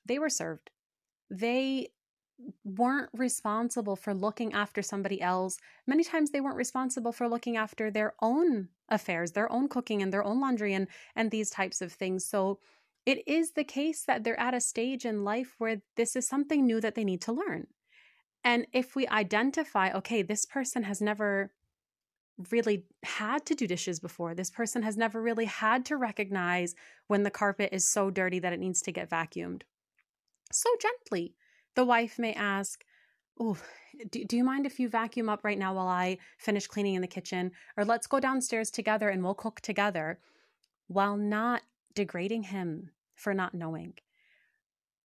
they 0.06 0.20
were 0.20 0.30
served. 0.30 0.70
They 1.30 1.90
weren't 2.64 3.10
responsible 3.14 3.96
for 3.96 4.14
looking 4.14 4.54
after 4.54 4.82
somebody 4.82 5.22
else. 5.22 5.58
Many 5.86 6.04
times 6.04 6.32
they 6.32 6.42
weren't 6.42 6.56
responsible 6.56 7.12
for 7.12 7.28
looking 7.28 7.58
after 7.58 7.90
their 7.90 8.14
own 8.22 8.70
affairs, 8.90 9.32
their 9.32 9.52
own 9.52 9.68
cooking 9.68 10.02
and 10.02 10.14
their 10.14 10.24
own 10.24 10.40
laundry 10.40 10.74
and 10.74 10.88
and 11.16 11.32
these 11.32 11.50
types 11.50 11.82
of 11.82 11.92
things. 11.92 12.26
So 12.26 12.60
it 13.06 13.28
is 13.28 13.52
the 13.52 13.64
case 13.64 14.04
that 14.04 14.24
they're 14.24 14.40
at 14.40 14.54
a 14.54 14.62
stage 14.62 15.06
in 15.06 15.24
life 15.24 15.56
where 15.58 15.82
this 15.96 16.16
is 16.16 16.28
something 16.28 16.66
new 16.66 16.82
that 16.82 16.96
they 16.96 17.04
need 17.04 17.22
to 17.22 17.32
learn. 17.32 17.68
And 18.44 18.68
if 18.74 18.96
we 18.96 19.08
identify, 19.08 19.92
okay, 19.94 20.22
this 20.22 20.46
person 20.46 20.84
has 20.84 21.02
never 21.02 21.52
really 22.52 22.86
had 23.04 23.46
to 23.48 23.56
do 23.56 23.66
dishes 23.66 24.00
before, 24.00 24.36
this 24.36 24.52
person 24.52 24.84
has 24.84 24.96
never 24.96 25.22
really 25.22 25.46
had 25.46 25.86
to 25.86 25.98
recognize 25.98 26.76
when 27.08 27.24
the 27.24 27.32
carpet 27.32 27.70
is 27.72 27.88
so 27.88 28.10
dirty 28.12 28.40
that 28.40 28.54
it 28.54 28.60
needs 28.60 28.82
to 28.82 28.92
get 28.92 29.10
vacuumed. 29.10 29.64
So 30.52 30.70
gently, 30.80 31.34
the 31.78 31.86
wife 31.86 32.18
may 32.18 32.34
ask, 32.34 32.84
Oh, 33.40 33.56
do, 34.10 34.26
do 34.26 34.36
you 34.36 34.44
mind 34.44 34.66
if 34.66 34.80
you 34.80 34.90
vacuum 34.90 35.30
up 35.30 35.44
right 35.44 35.60
now 35.60 35.76
while 35.76 35.88
I 35.88 36.18
finish 36.40 36.66
cleaning 36.66 36.96
in 36.96 37.04
the 37.04 37.08
kitchen? 37.08 37.52
Or 37.78 37.86
let's 37.86 38.08
go 38.08 38.20
downstairs 38.20 38.72
together 38.72 39.10
and 39.10 39.24
we'll 39.24 39.36
cook 39.36 39.62
together 39.62 40.20
while 40.88 41.16
not 41.16 41.62
degrading 41.94 42.44
him 42.44 42.90
for 43.14 43.36
not 43.36 43.54
knowing. 43.54 43.94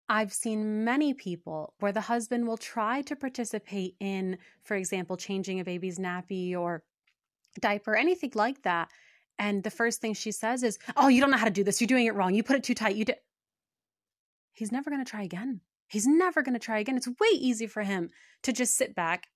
I've 0.09 0.33
seen 0.33 0.83
many 0.83 1.12
people 1.12 1.75
where 1.81 1.93
the 1.93 2.00
husband 2.00 2.47
will 2.47 2.57
try 2.57 3.02
to 3.02 3.17
participate 3.17 3.95
in, 4.00 4.38
for 4.64 4.75
example, 4.75 5.19
changing 5.19 5.61
a 5.61 5.64
baby's 5.64 5.99
nappy 5.99 6.57
or 6.57 6.83
diaper, 7.61 7.95
anything 7.95 8.33
like 8.35 8.62
that. 8.62 8.88
And 9.38 9.62
the 9.62 9.71
first 9.71 10.00
thing 10.00 10.14
she 10.14 10.33
says 10.33 10.62
is, 10.62 10.79
Oh, 10.97 11.09
you 11.09 11.21
don't 11.21 11.31
know 11.31 11.37
how 11.37 11.45
to 11.45 11.50
do 11.50 11.64
this. 11.64 11.83
You're 11.83 11.87
doing 11.87 12.07
it 12.07 12.14
wrong. 12.14 12.35
You 12.35 12.43
put 12.43 12.57
it 12.57 12.64
too 12.64 12.75
tight. 12.75 12.97
You 12.97 13.05
did. 13.05 13.17
He's 14.55 14.73
never 14.73 14.88
going 14.88 15.05
to 15.05 15.11
try 15.11 15.23
again. 15.23 15.61
He's 15.93 16.07
never 16.07 16.43
going 16.43 16.55
to 16.55 16.59
try 16.59 16.79
again. 16.79 16.97
It's 16.97 17.07
way 17.07 17.29
easy 17.35 17.67
for 17.67 17.83
him 17.83 18.11
to 18.43 18.53
just 18.53 18.77
sit 18.77 18.95
back 18.95 19.29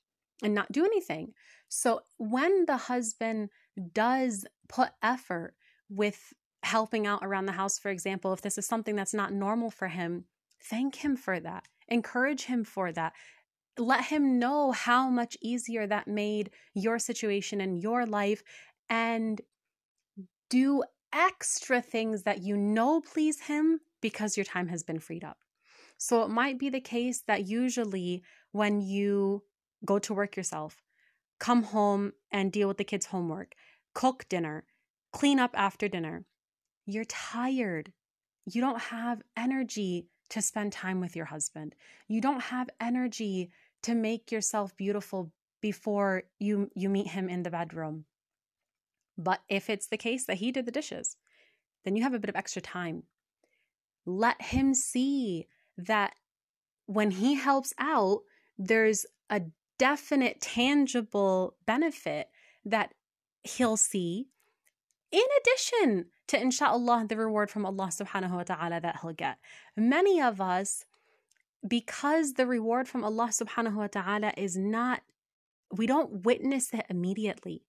and 0.43 0.55
not 0.55 0.73
do 0.73 0.85
anything. 0.85 1.35
So 1.69 2.01
when 2.17 2.65
the 2.67 2.77
husband 2.77 3.51
does 3.93 4.45
put 4.69 4.91
effort 5.03 5.55
with 5.89 6.33
helping 6.63 7.07
out 7.07 7.21
around 7.23 7.47
the 7.47 7.53
house, 7.53 7.79
for 7.79 7.91
example, 7.91 8.33
if 8.33 8.41
this 8.41 8.59
is 8.59 8.67
something 8.67 8.97
that's 8.97 9.15
not 9.15 9.33
normal 9.33 9.71
for 9.71 9.89
him, 9.89 10.25
Thank 10.69 10.97
him 10.97 11.17
for 11.17 11.39
that. 11.41 11.65
Encourage 11.89 12.45
him 12.45 12.65
for 12.65 12.93
that. 12.93 13.13
Let 13.79 14.07
him 14.07 14.39
know 14.39 14.73
how 14.73 15.09
much 15.09 15.37
easier 15.41 15.87
that 15.87 16.09
made 16.09 16.51
your 16.75 16.99
situation 16.99 17.61
and 17.61 17.81
your 17.81 18.07
life 18.07 18.43
and 18.89 19.41
do 20.49 20.83
extra 21.13 21.81
things 21.81 22.23
that 22.23 22.43
you 22.43 22.57
know 22.57 23.01
please 23.01 23.43
him 23.43 23.81
because 24.01 24.37
your 24.37 24.45
time 24.45 24.69
has 24.69 24.83
been 24.83 24.99
freed 24.99 25.25
up. 25.25 25.39
So 25.99 26.23
it 26.23 26.29
might 26.29 26.59
be 26.59 26.69
the 26.69 26.81
case 26.81 27.23
that 27.26 27.47
usually 27.47 28.23
when 28.53 28.81
you 28.81 29.43
go 29.85 29.99
to 29.99 30.15
work 30.15 30.37
yourself, 30.37 30.83
come 31.38 31.62
home 31.62 32.12
and 32.31 32.53
deal 32.53 32.69
with 32.69 32.79
the 32.79 32.85
kids' 32.85 33.07
homework, 33.07 33.55
cook 33.95 34.26
dinner, 34.29 34.65
clean 35.12 35.38
up 35.38 35.53
after 35.55 35.88
dinner, 35.88 36.25
you're 36.87 37.05
tired. 37.05 37.93
You 38.45 38.61
don't 38.61 38.81
have 38.81 39.23
energy 39.37 40.09
to 40.31 40.43
spend 40.43 40.73
time 40.73 41.00
with 41.00 41.17
your 41.17 41.25
husband. 41.26 41.75
You 42.09 42.21
don't 42.21 42.41
have 42.41 42.71
energy 42.81 43.50
to 43.83 43.95
make 43.95 44.33
yourself 44.33 44.76
beautiful 44.76 45.33
before 45.61 46.25
you 46.38 46.71
you 46.75 46.88
meet 46.88 47.09
him 47.09 47.29
in 47.29 47.43
the 47.43 47.50
bedroom. 47.50 48.05
But 49.19 49.41
if 49.49 49.71
it's 49.71 49.87
the 49.87 49.97
case 49.97 50.26
that 50.26 50.37
he 50.37 50.53
did 50.53 50.67
the 50.67 50.73
dishes, 50.73 51.17
then 51.85 51.97
you 51.97 52.03
have 52.03 52.15
a 52.15 52.19
bit 52.19 52.29
of 52.29 52.37
extra 52.37 52.62
time. 52.62 53.05
Let 54.05 54.41
him 54.41 54.75
see 54.75 55.47
that 55.76 56.14
when 56.87 57.11
he 57.11 57.35
helps 57.35 57.73
out, 57.78 58.21
there's 58.59 59.06
a 59.30 59.42
definite 59.78 60.40
tangible 60.40 61.56
benefit 61.66 62.28
that 62.64 62.95
he'll 63.42 63.76
see 63.76 64.26
in 65.12 65.23
addition 65.40 66.06
to 66.28 66.40
inshallah 66.40 67.06
the 67.09 67.16
reward 67.16 67.50
from 67.50 67.64
Allah 67.64 67.88
subhanahu 67.88 68.33
wa 68.33 68.42
ta'ala 68.42 68.80
that 68.80 68.99
he'll 69.00 69.12
get. 69.12 69.38
Many 69.76 70.21
of 70.21 70.40
us, 70.40 70.85
because 71.66 72.35
the 72.35 72.47
reward 72.47 72.88
from 72.88 73.04
Allah 73.04 73.28
subhanahu 73.28 73.75
wa 73.75 73.87
ta'ala 73.87 74.33
is 74.37 74.56
not, 74.56 75.02
we 75.71 75.87
don't 75.87 76.25
witness 76.25 76.73
it 76.75 76.87
immediately. 76.88 77.62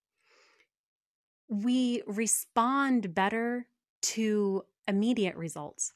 We 1.48 2.02
respond 2.06 3.14
better 3.14 3.66
to 4.02 4.64
immediate 4.86 5.36
results. 5.36 5.92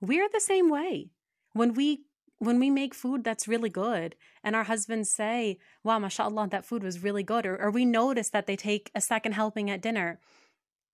We're 0.00 0.28
the 0.28 0.40
same 0.40 0.70
way. 0.70 1.10
When 1.54 1.72
we 1.72 2.04
when 2.38 2.58
we 2.58 2.68
make 2.68 2.94
food 2.94 3.24
that's 3.24 3.48
really 3.48 3.70
good 3.70 4.16
and 4.42 4.54
our 4.54 4.64
husbands 4.64 5.10
say, 5.10 5.56
wow, 5.82 5.98
mashallah, 5.98 6.48
that 6.50 6.66
food 6.66 6.82
was 6.82 7.02
really 7.02 7.22
good, 7.22 7.46
or, 7.46 7.56
or 7.56 7.70
we 7.70 7.86
notice 7.86 8.28
that 8.30 8.46
they 8.46 8.56
take 8.56 8.90
a 8.94 9.00
second 9.00 9.32
helping 9.32 9.70
at 9.70 9.80
dinner, 9.80 10.18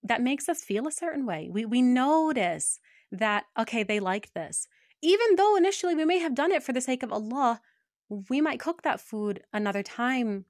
that 0.02 0.22
makes 0.22 0.48
us 0.48 0.62
feel 0.62 0.86
a 0.86 0.92
certain 0.92 1.26
way. 1.26 1.48
We 1.50 1.64
we 1.64 1.82
notice 1.82 2.78
that 3.10 3.44
okay, 3.58 3.82
they 3.82 4.00
like 4.00 4.32
this. 4.34 4.68
Even 5.02 5.36
though 5.36 5.56
initially 5.56 5.94
we 5.94 6.04
may 6.04 6.18
have 6.18 6.34
done 6.34 6.52
it 6.52 6.62
for 6.62 6.72
the 6.72 6.80
sake 6.80 7.02
of 7.02 7.12
Allah, 7.12 7.60
we 8.28 8.40
might 8.40 8.60
cook 8.60 8.82
that 8.82 9.00
food 9.00 9.42
another 9.52 9.82
time 9.82 10.44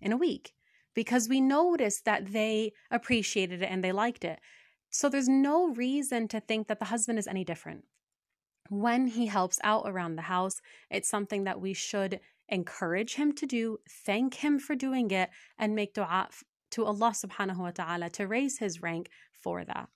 in 0.00 0.12
a 0.12 0.16
week 0.16 0.54
because 0.94 1.28
we 1.28 1.40
noticed 1.40 2.04
that 2.04 2.32
they 2.32 2.72
appreciated 2.90 3.62
it 3.62 3.70
and 3.70 3.82
they 3.82 3.92
liked 3.92 4.24
it. 4.24 4.40
So 4.90 5.08
there's 5.08 5.28
no 5.28 5.68
reason 5.68 6.28
to 6.28 6.40
think 6.40 6.68
that 6.68 6.78
the 6.78 6.86
husband 6.86 7.18
is 7.18 7.26
any 7.26 7.44
different 7.44 7.84
When 8.69 9.07
he 9.07 9.27
helps 9.27 9.59
out 9.63 9.83
around 9.85 10.15
the 10.15 10.23
house, 10.23 10.61
it's 10.89 11.09
something 11.09 11.45
that 11.45 11.61
we 11.61 11.73
should 11.73 12.19
encourage 12.49 13.15
him 13.15 13.33
to 13.33 13.45
do, 13.45 13.79
thank 13.89 14.35
him 14.35 14.59
for 14.59 14.75
doing 14.75 15.11
it, 15.11 15.29
and 15.57 15.75
make 15.75 15.93
dua 15.93 16.29
to 16.71 16.85
Allah 16.85 17.11
subhanahu 17.11 17.57
wa 17.57 17.71
ta'ala 17.71 18.09
to 18.11 18.27
raise 18.27 18.59
his 18.59 18.81
rank 18.81 19.09
for 19.31 19.63
that. 19.63 19.89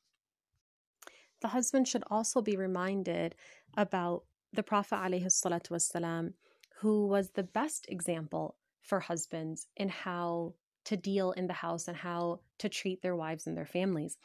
The 1.41 1.49
husband 1.49 1.87
should 1.87 2.03
also 2.09 2.41
be 2.41 2.55
reminded 2.55 3.35
about 3.75 4.23
the 4.53 4.63
Prophet 4.63 4.95
والسلام, 4.95 6.33
who 6.79 7.07
was 7.07 7.31
the 7.31 7.43
best 7.43 7.85
example 7.89 8.55
for 8.81 8.99
husbands 8.99 9.67
in 9.75 9.89
how 9.89 10.53
to 10.85 10.97
deal 10.97 11.31
in 11.31 11.47
the 11.47 11.53
house 11.53 11.87
and 11.87 11.97
how 11.97 12.39
to 12.59 12.69
treat 12.69 13.01
their 13.01 13.15
wives 13.15 13.47
and 13.47 13.57
their 13.57 13.65
families. 13.65 14.17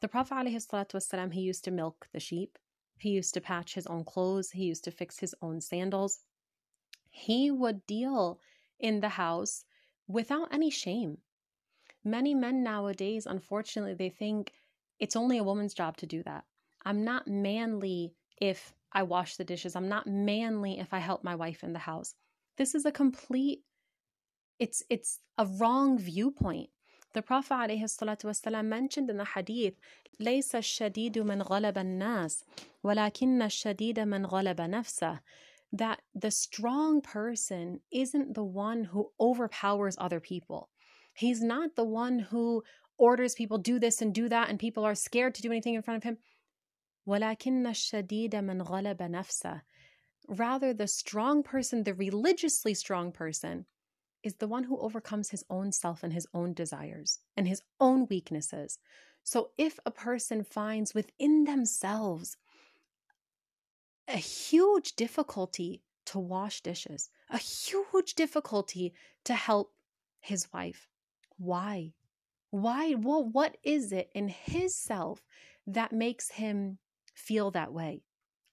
The 0.00 0.08
Prophet 0.08 0.36
والسلام, 0.36 1.32
he 1.32 1.40
used 1.40 1.64
to 1.64 1.70
milk 1.70 2.08
the 2.12 2.20
sheep, 2.20 2.58
he 2.99 3.09
used 3.09 3.33
to 3.33 3.41
patch 3.41 3.73
his 3.73 3.87
own 3.87 4.03
clothes, 4.03 4.51
he 4.51 4.65
used 4.65 4.83
to 4.85 4.91
fix 4.91 5.19
his 5.19 5.35
own 5.41 5.61
sandals. 5.61 6.19
He 7.09 7.51
would 7.51 7.85
deal 7.85 8.39
in 8.79 8.99
the 8.99 9.09
house 9.09 9.65
without 10.07 10.53
any 10.53 10.69
shame 10.69 11.17
many 12.07 12.33
men 12.33 12.63
nowadays, 12.63 13.25
unfortunately, 13.25 13.93
they 13.93 14.09
think 14.09 14.53
it's 14.99 15.15
only 15.15 15.37
a 15.37 15.43
woman's 15.43 15.73
job 15.73 15.97
to 15.97 16.05
do 16.05 16.23
that. 16.23 16.45
I'm 16.85 17.03
not 17.03 17.27
manly 17.27 18.13
if 18.41 18.73
I 18.93 19.03
wash 19.03 19.35
the 19.35 19.43
dishes. 19.43 19.75
I'm 19.75 19.89
not 19.89 20.07
manly 20.07 20.79
if 20.79 20.93
I 20.93 20.99
help 20.99 21.23
my 21.23 21.35
wife 21.35 21.63
in 21.63 21.73
the 21.73 21.79
house. 21.79 22.15
This 22.57 22.73
is 22.73 22.85
a 22.85 22.91
complete 22.91 23.63
it's 24.59 24.81
it's 24.89 25.19
a 25.37 25.45
wrong 25.45 25.99
viewpoint. 25.99 26.69
The 27.16 27.22
Prophet 27.22 27.70
ﷺ 27.70 28.64
mentioned 28.64 29.10
in 29.10 29.18
the 29.18 29.24
hadith, 29.24 29.74
ليس 30.18 30.54
الشديد 30.54 31.18
من 31.18 31.42
غلب 31.42 31.78
الناس 31.78 32.44
ولكن 32.84 33.42
الشديد 33.42 34.00
من 34.00 34.26
غلب 34.26 34.60
نفسه 34.60 35.20
that 35.72 36.00
the 36.14 36.30
strong 36.30 37.00
person 37.00 37.80
isn't 37.90 38.34
the 38.34 38.44
one 38.44 38.84
who 38.84 39.10
overpowers 39.18 39.96
other 39.98 40.20
people. 40.20 40.68
He's 41.14 41.42
not 41.42 41.76
the 41.76 41.84
one 41.84 42.18
who 42.18 42.62
orders 42.98 43.34
people 43.34 43.58
do 43.58 43.78
this 43.78 44.02
and 44.02 44.14
do 44.14 44.28
that, 44.28 44.48
and 44.50 44.58
people 44.58 44.84
are 44.84 44.94
scared 44.94 45.34
to 45.34 45.42
do 45.42 45.50
anything 45.50 45.74
in 45.74 45.82
front 45.82 45.98
of 45.98 46.04
him. 46.04 46.18
Rather, 50.28 50.74
the 50.74 50.86
strong 50.86 51.42
person, 51.42 51.82
the 51.82 51.94
religiously 51.94 52.74
strong 52.74 53.12
person, 53.12 53.66
is 54.27 54.35
the 54.35 54.47
one 54.47 54.65
who 54.65 54.77
overcomes 54.79 55.29
his 55.29 55.43
own 55.49 55.71
self 55.71 56.03
and 56.03 56.13
his 56.13 56.27
own 56.33 56.53
desires 56.53 57.19
and 57.35 57.47
his 57.47 57.61
own 57.79 58.05
weaknesses. 58.09 58.77
So, 59.23 59.51
if 59.57 59.79
a 59.85 59.91
person 59.91 60.43
finds 60.43 60.93
within 60.93 61.45
themselves 61.45 62.37
a 64.07 64.17
huge 64.17 64.95
difficulty 64.95 65.81
to 66.05 66.19
wash 66.19 66.61
dishes, 66.61 67.09
a 67.29 67.37
huge 67.37 68.13
difficulty 68.13 68.93
to 69.25 69.33
help 69.33 69.73
his 70.19 70.47
wife, 70.53 70.87
why? 71.37 71.93
Why? 72.51 72.93
Well, 72.93 73.23
what 73.23 73.57
is 73.63 73.91
it 73.91 74.09
in 74.13 74.27
his 74.27 74.75
self 74.75 75.21
that 75.65 75.91
makes 75.91 76.31
him 76.31 76.79
feel 77.15 77.51
that 77.51 77.73
way? 77.73 78.01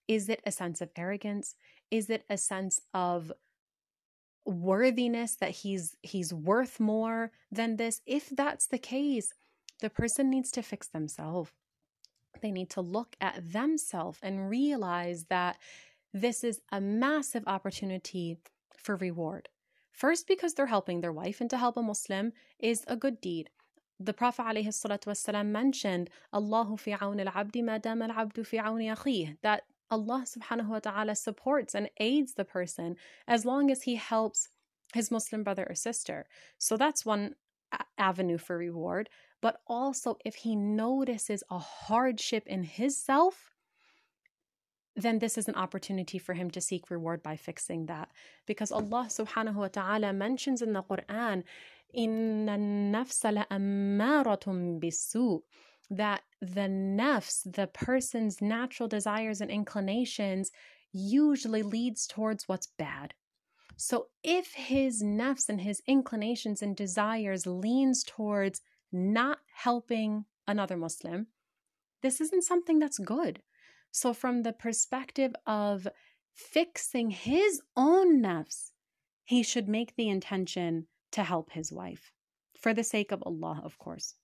Is 0.07 0.29
it 0.29 0.41
a 0.47 0.53
sense 0.53 0.81
of 0.81 0.91
arrogance? 0.97 1.55
Is 1.91 2.11
it 2.11 2.25
a 2.29 2.37
sense 2.37 2.81
of 2.93 3.33
worthiness 4.45 5.35
that 5.37 5.51
he's 5.51 5.97
he's 6.03 6.33
worth 6.33 6.81
more 6.81 7.33
than 7.51 7.77
this? 7.77 8.01
If 8.07 8.29
that's 8.31 8.67
the 8.67 8.79
case, 8.79 9.33
the 9.81 9.91
person 9.91 10.31
needs 10.31 10.51
to 10.53 10.63
fix 10.63 10.89
themselves. 10.89 11.51
They 12.41 12.51
need 12.51 12.71
to 12.71 12.81
look 12.81 13.17
at 13.21 13.53
themselves 13.53 14.19
and 14.23 14.51
realize 14.51 15.27
that 15.31 15.57
this 16.13 16.45
is 16.45 16.61
a 16.71 16.81
massive 16.81 17.45
opportunity 17.47 18.39
for 18.77 18.97
reward. 18.97 19.49
First, 19.91 20.27
because 20.27 20.55
they're 20.55 20.67
helping 20.67 21.01
their 21.01 21.13
wife, 21.13 21.41
and 21.41 21.49
to 21.51 21.57
help 21.57 21.77
a 21.77 21.83
Muslim 21.83 22.33
is 22.59 22.85
a 22.89 22.97
good 22.97 23.21
deed. 23.21 23.51
The 24.01 24.13
Prophet 24.13 24.43
ﷺ 24.43 25.47
mentioned, 25.47 26.11
Allahu 26.33 26.77
fi 26.77 26.93
al-abdi 26.93 27.63
ma 27.63 27.79
al-abdu 27.85 28.43
fi 28.43 28.59
akhih, 28.59 29.37
that 29.43 29.63
Allah 29.92 30.24
subhanahu 30.26 30.70
wa 30.70 30.80
ta'ala 30.80 31.16
supports 31.16 31.74
and 31.74 31.90
aids 32.00 32.34
the 32.34 32.46
person 32.46 32.96
as 33.28 33.46
long 33.46 33.72
as 33.72 33.84
he 33.84 33.96
helps 33.96 34.50
his 34.94 35.12
Muslim 35.12 35.44
brother 35.44 35.66
or 35.68 35.76
sister. 35.76 36.28
So 36.58 36.78
that's 36.78 37.06
one 37.06 37.36
a- 37.72 37.86
avenue 37.98 38.38
for 38.38 38.58
reward. 38.58 39.10
But 39.42 39.62
also, 39.68 40.18
if 40.26 40.36
he 40.36 40.56
notices 40.56 41.44
a 41.50 41.60
hardship 41.60 42.46
in 42.46 42.64
his 42.64 42.98
self, 42.98 43.52
then 44.96 45.20
this 45.20 45.38
is 45.38 45.48
an 45.48 45.56
opportunity 45.56 46.18
for 46.18 46.34
him 46.34 46.52
to 46.52 46.62
seek 46.62 46.92
reward 46.92 47.24
by 47.24 47.38
fixing 47.38 47.86
that. 47.86 48.10
Because 48.46 48.72
Allah 48.72 49.08
subhanahu 49.10 49.56
wa 49.56 49.68
ta'ala 49.70 50.12
mentions 50.14 50.62
in 50.62 50.74
the 50.74 50.84
Quran, 50.84 51.44
إِنَّ 51.98 52.46
النَّفْسَ 52.46 53.26
لَأَمَّارَةٌ 53.26 54.80
بِالسُّوءِ 54.80 55.42
that 55.91 56.23
the 56.41 56.69
nafs, 56.69 57.41
the 57.51 57.67
person's 57.67 58.41
natural 58.41 58.89
desires 58.89 59.41
and 59.41 59.51
inclinations, 59.51 60.51
usually 60.93 61.63
leads 61.63 62.07
towards 62.07 62.49
what's 62.49 62.69
bad. 62.79 63.15
So 63.77 64.07
if 64.23 64.53
his 64.55 65.03
nafs 65.03 65.49
and 65.49 65.61
his 65.61 65.83
inclinations 65.87 66.63
and 66.63 66.77
desires 66.77 67.47
leans 67.47 68.05
towards 68.05 68.61
not 68.93 69.39
helping 69.53 70.27
another 70.47 70.77
Muslim, 70.77 71.27
this 72.03 72.21
isn't 72.21 72.45
something 72.45 72.79
that's 72.79 72.99
good. 72.99 73.43
So 73.91 74.13
from 74.13 74.43
the 74.43 74.53
perspective 74.53 75.35
of 75.47 75.89
fixing 76.35 77.11
his 77.11 77.63
own 77.77 78.23
nafs, 78.23 78.71
he 79.25 79.43
should 79.43 79.69
make 79.69 79.97
the 79.97 80.09
intention 80.09 80.87
to 81.13 81.25
help 81.25 81.53
his 81.53 81.73
wife. 81.73 82.13
For 82.61 82.75
the 82.75 82.85
sake 82.85 83.13
of 83.13 83.23
Allah, 83.25 83.61
of 83.65 83.79
course. 83.79 84.15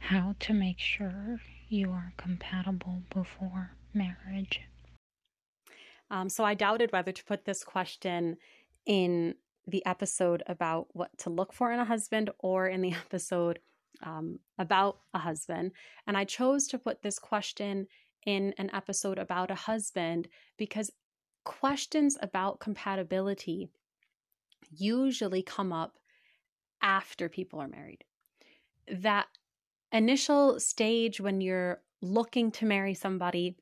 How 0.00 0.34
to 0.40 0.52
make 0.52 0.78
sure 0.78 1.40
you 1.68 1.90
are 1.90 2.12
compatible 2.16 3.02
before 3.14 3.76
marriage. 3.94 4.60
Um, 6.10 6.28
so 6.28 6.44
I 6.44 6.54
doubted 6.54 6.90
whether 6.90 7.12
to 7.12 7.24
put 7.24 7.44
this 7.44 7.62
question 7.62 8.36
in 8.86 9.36
the 9.68 9.84
episode 9.86 10.42
about 10.46 10.88
what 10.92 11.16
to 11.18 11.30
look 11.30 11.52
for 11.52 11.70
in 11.70 11.78
a 11.78 11.84
husband 11.84 12.30
or 12.40 12.66
in 12.66 12.80
the 12.80 12.92
episode 13.06 13.60
um, 14.02 14.40
about 14.58 14.98
a 15.14 15.18
husband. 15.18 15.72
And 16.06 16.16
I 16.16 16.24
chose 16.24 16.66
to 16.68 16.78
put 16.78 17.02
this 17.02 17.18
question 17.18 17.86
in 18.26 18.52
an 18.58 18.70
episode 18.74 19.18
about 19.18 19.50
a 19.50 19.54
husband 19.54 20.28
because 20.56 20.90
questions 21.44 22.18
about 22.20 22.60
compatibility 22.60 23.70
usually 24.70 25.42
come 25.42 25.72
up 25.72 25.98
after 26.82 27.28
people 27.28 27.60
are 27.60 27.68
married. 27.68 28.04
That 28.90 29.26
initial 29.92 30.60
stage 30.60 31.20
when 31.20 31.40
you're 31.40 31.82
looking 32.02 32.50
to 32.50 32.64
marry 32.64 32.94
somebody 32.94 33.56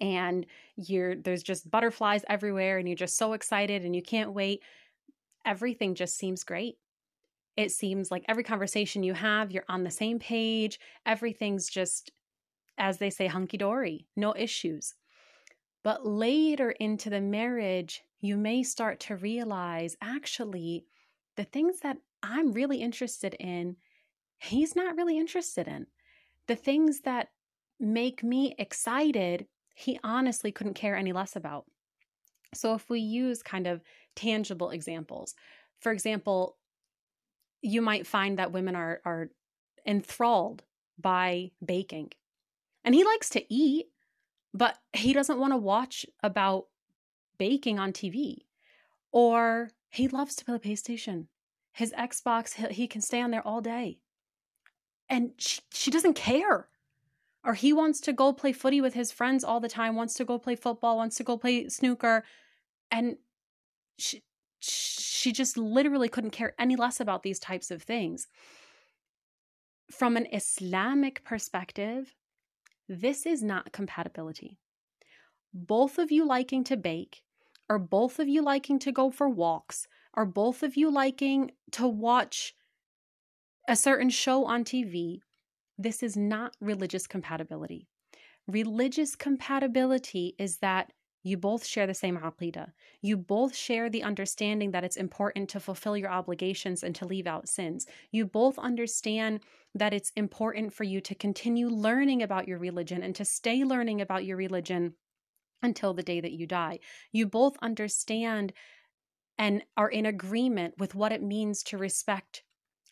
and 0.00 0.46
you're 0.76 1.16
there's 1.16 1.42
just 1.42 1.70
butterflies 1.70 2.24
everywhere 2.28 2.78
and 2.78 2.88
you're 2.88 2.96
just 2.96 3.18
so 3.18 3.34
excited 3.34 3.84
and 3.84 3.94
you 3.94 4.02
can't 4.02 4.32
wait 4.32 4.62
everything 5.44 5.94
just 5.94 6.16
seems 6.16 6.44
great. 6.44 6.76
It 7.56 7.70
seems 7.70 8.10
like 8.10 8.24
every 8.28 8.44
conversation 8.44 9.02
you 9.02 9.14
have 9.14 9.50
you're 9.50 9.64
on 9.68 9.84
the 9.84 9.90
same 9.90 10.18
page. 10.18 10.78
Everything's 11.04 11.68
just 11.68 12.10
as 12.78 12.98
they 12.98 13.10
say 13.10 13.26
hunky 13.26 13.58
dory 13.58 14.06
no 14.16 14.34
issues. 14.36 14.94
But 15.84 16.06
later 16.06 16.70
into 16.70 17.10
the 17.10 17.20
marriage 17.20 18.02
you 18.20 18.36
may 18.36 18.62
start 18.62 19.00
to 19.00 19.16
realize 19.16 19.96
actually 20.00 20.86
the 21.36 21.44
things 21.44 21.80
that 21.80 21.98
I'm 22.22 22.52
really 22.52 22.80
interested 22.80 23.34
in 23.34 23.76
he's 24.42 24.74
not 24.74 24.96
really 24.96 25.18
interested 25.18 25.68
in 25.68 25.86
the 26.48 26.56
things 26.56 27.00
that 27.00 27.28
make 27.78 28.22
me 28.22 28.54
excited 28.58 29.46
he 29.74 29.98
honestly 30.04 30.52
couldn't 30.52 30.74
care 30.74 30.96
any 30.96 31.12
less 31.12 31.36
about. 31.36 31.64
So, 32.54 32.74
if 32.74 32.90
we 32.90 33.00
use 33.00 33.42
kind 33.42 33.66
of 33.66 33.82
tangible 34.14 34.70
examples, 34.70 35.34
for 35.80 35.92
example, 35.92 36.58
you 37.62 37.80
might 37.80 38.06
find 38.06 38.38
that 38.38 38.52
women 38.52 38.76
are, 38.76 39.00
are 39.04 39.30
enthralled 39.86 40.62
by 41.00 41.52
baking. 41.64 42.10
And 42.84 42.94
he 42.94 43.04
likes 43.04 43.30
to 43.30 43.54
eat, 43.54 43.86
but 44.52 44.76
he 44.92 45.12
doesn't 45.12 45.38
want 45.38 45.52
to 45.52 45.56
watch 45.56 46.04
about 46.22 46.66
baking 47.38 47.78
on 47.78 47.92
TV. 47.92 48.38
Or 49.12 49.70
he 49.88 50.08
loves 50.08 50.34
to 50.36 50.44
play 50.44 50.58
PlayStation. 50.58 51.26
His 51.72 51.92
Xbox, 51.92 52.70
he 52.70 52.86
can 52.86 53.00
stay 53.00 53.22
on 53.22 53.30
there 53.30 53.46
all 53.46 53.60
day. 53.60 54.01
And 55.12 55.32
she, 55.36 55.60
she 55.70 55.90
doesn't 55.90 56.14
care 56.14 56.68
or 57.44 57.52
he 57.52 57.72
wants 57.72 58.00
to 58.00 58.12
go 58.14 58.32
play 58.32 58.52
footy 58.52 58.80
with 58.80 58.94
his 58.94 59.12
friends 59.12 59.44
all 59.44 59.60
the 59.60 59.68
time, 59.68 59.94
wants 59.94 60.14
to 60.14 60.24
go 60.24 60.38
play 60.38 60.56
football, 60.56 60.96
wants 60.96 61.16
to 61.16 61.22
go 61.22 61.36
play 61.36 61.68
snooker. 61.68 62.24
And 62.90 63.16
she, 63.98 64.22
she 64.60 65.32
just 65.32 65.58
literally 65.58 66.08
couldn't 66.08 66.30
care 66.30 66.54
any 66.58 66.76
less 66.76 66.98
about 66.98 67.22
these 67.22 67.38
types 67.38 67.70
of 67.70 67.82
things. 67.82 68.28
From 69.90 70.16
an 70.16 70.26
Islamic 70.32 71.24
perspective, 71.24 72.14
this 72.88 73.26
is 73.26 73.42
not 73.42 73.72
compatibility. 73.72 74.58
Both 75.52 75.98
of 75.98 76.10
you 76.10 76.24
liking 76.24 76.64
to 76.64 76.76
bake, 76.78 77.22
or 77.68 77.78
both 77.78 78.18
of 78.18 78.28
you 78.28 78.40
liking 78.40 78.78
to 78.78 78.92
go 78.92 79.10
for 79.10 79.28
walks, 79.28 79.86
or 80.14 80.24
both 80.24 80.62
of 80.62 80.76
you 80.76 80.90
liking 80.90 81.50
to 81.72 81.86
watch 81.86 82.54
a 83.68 83.76
certain 83.76 84.10
show 84.10 84.44
on 84.44 84.64
TV, 84.64 85.20
this 85.78 86.02
is 86.02 86.16
not 86.16 86.56
religious 86.60 87.06
compatibility. 87.06 87.88
Religious 88.46 89.14
compatibility 89.14 90.34
is 90.38 90.58
that 90.58 90.92
you 91.24 91.36
both 91.36 91.64
share 91.64 91.86
the 91.86 91.94
same 91.94 92.18
aqidah. 92.18 92.72
You 93.00 93.16
both 93.16 93.54
share 93.54 93.88
the 93.88 94.02
understanding 94.02 94.72
that 94.72 94.82
it's 94.82 94.96
important 94.96 95.48
to 95.50 95.60
fulfill 95.60 95.96
your 95.96 96.10
obligations 96.10 96.82
and 96.82 96.94
to 96.96 97.06
leave 97.06 97.28
out 97.28 97.48
sins. 97.48 97.86
You 98.10 98.26
both 98.26 98.58
understand 98.58 99.40
that 99.74 99.94
it's 99.94 100.10
important 100.16 100.72
for 100.72 100.82
you 100.82 101.00
to 101.02 101.14
continue 101.14 101.68
learning 101.68 102.22
about 102.22 102.48
your 102.48 102.58
religion 102.58 103.04
and 103.04 103.14
to 103.14 103.24
stay 103.24 103.62
learning 103.62 104.00
about 104.00 104.24
your 104.24 104.36
religion 104.36 104.94
until 105.62 105.94
the 105.94 106.02
day 106.02 106.20
that 106.20 106.32
you 106.32 106.46
die. 106.46 106.80
You 107.12 107.26
both 107.26 107.56
understand 107.62 108.52
and 109.38 109.62
are 109.76 109.88
in 109.88 110.06
agreement 110.06 110.74
with 110.78 110.94
what 110.94 111.12
it 111.12 111.22
means 111.22 111.62
to 111.64 111.78
respect 111.78 112.42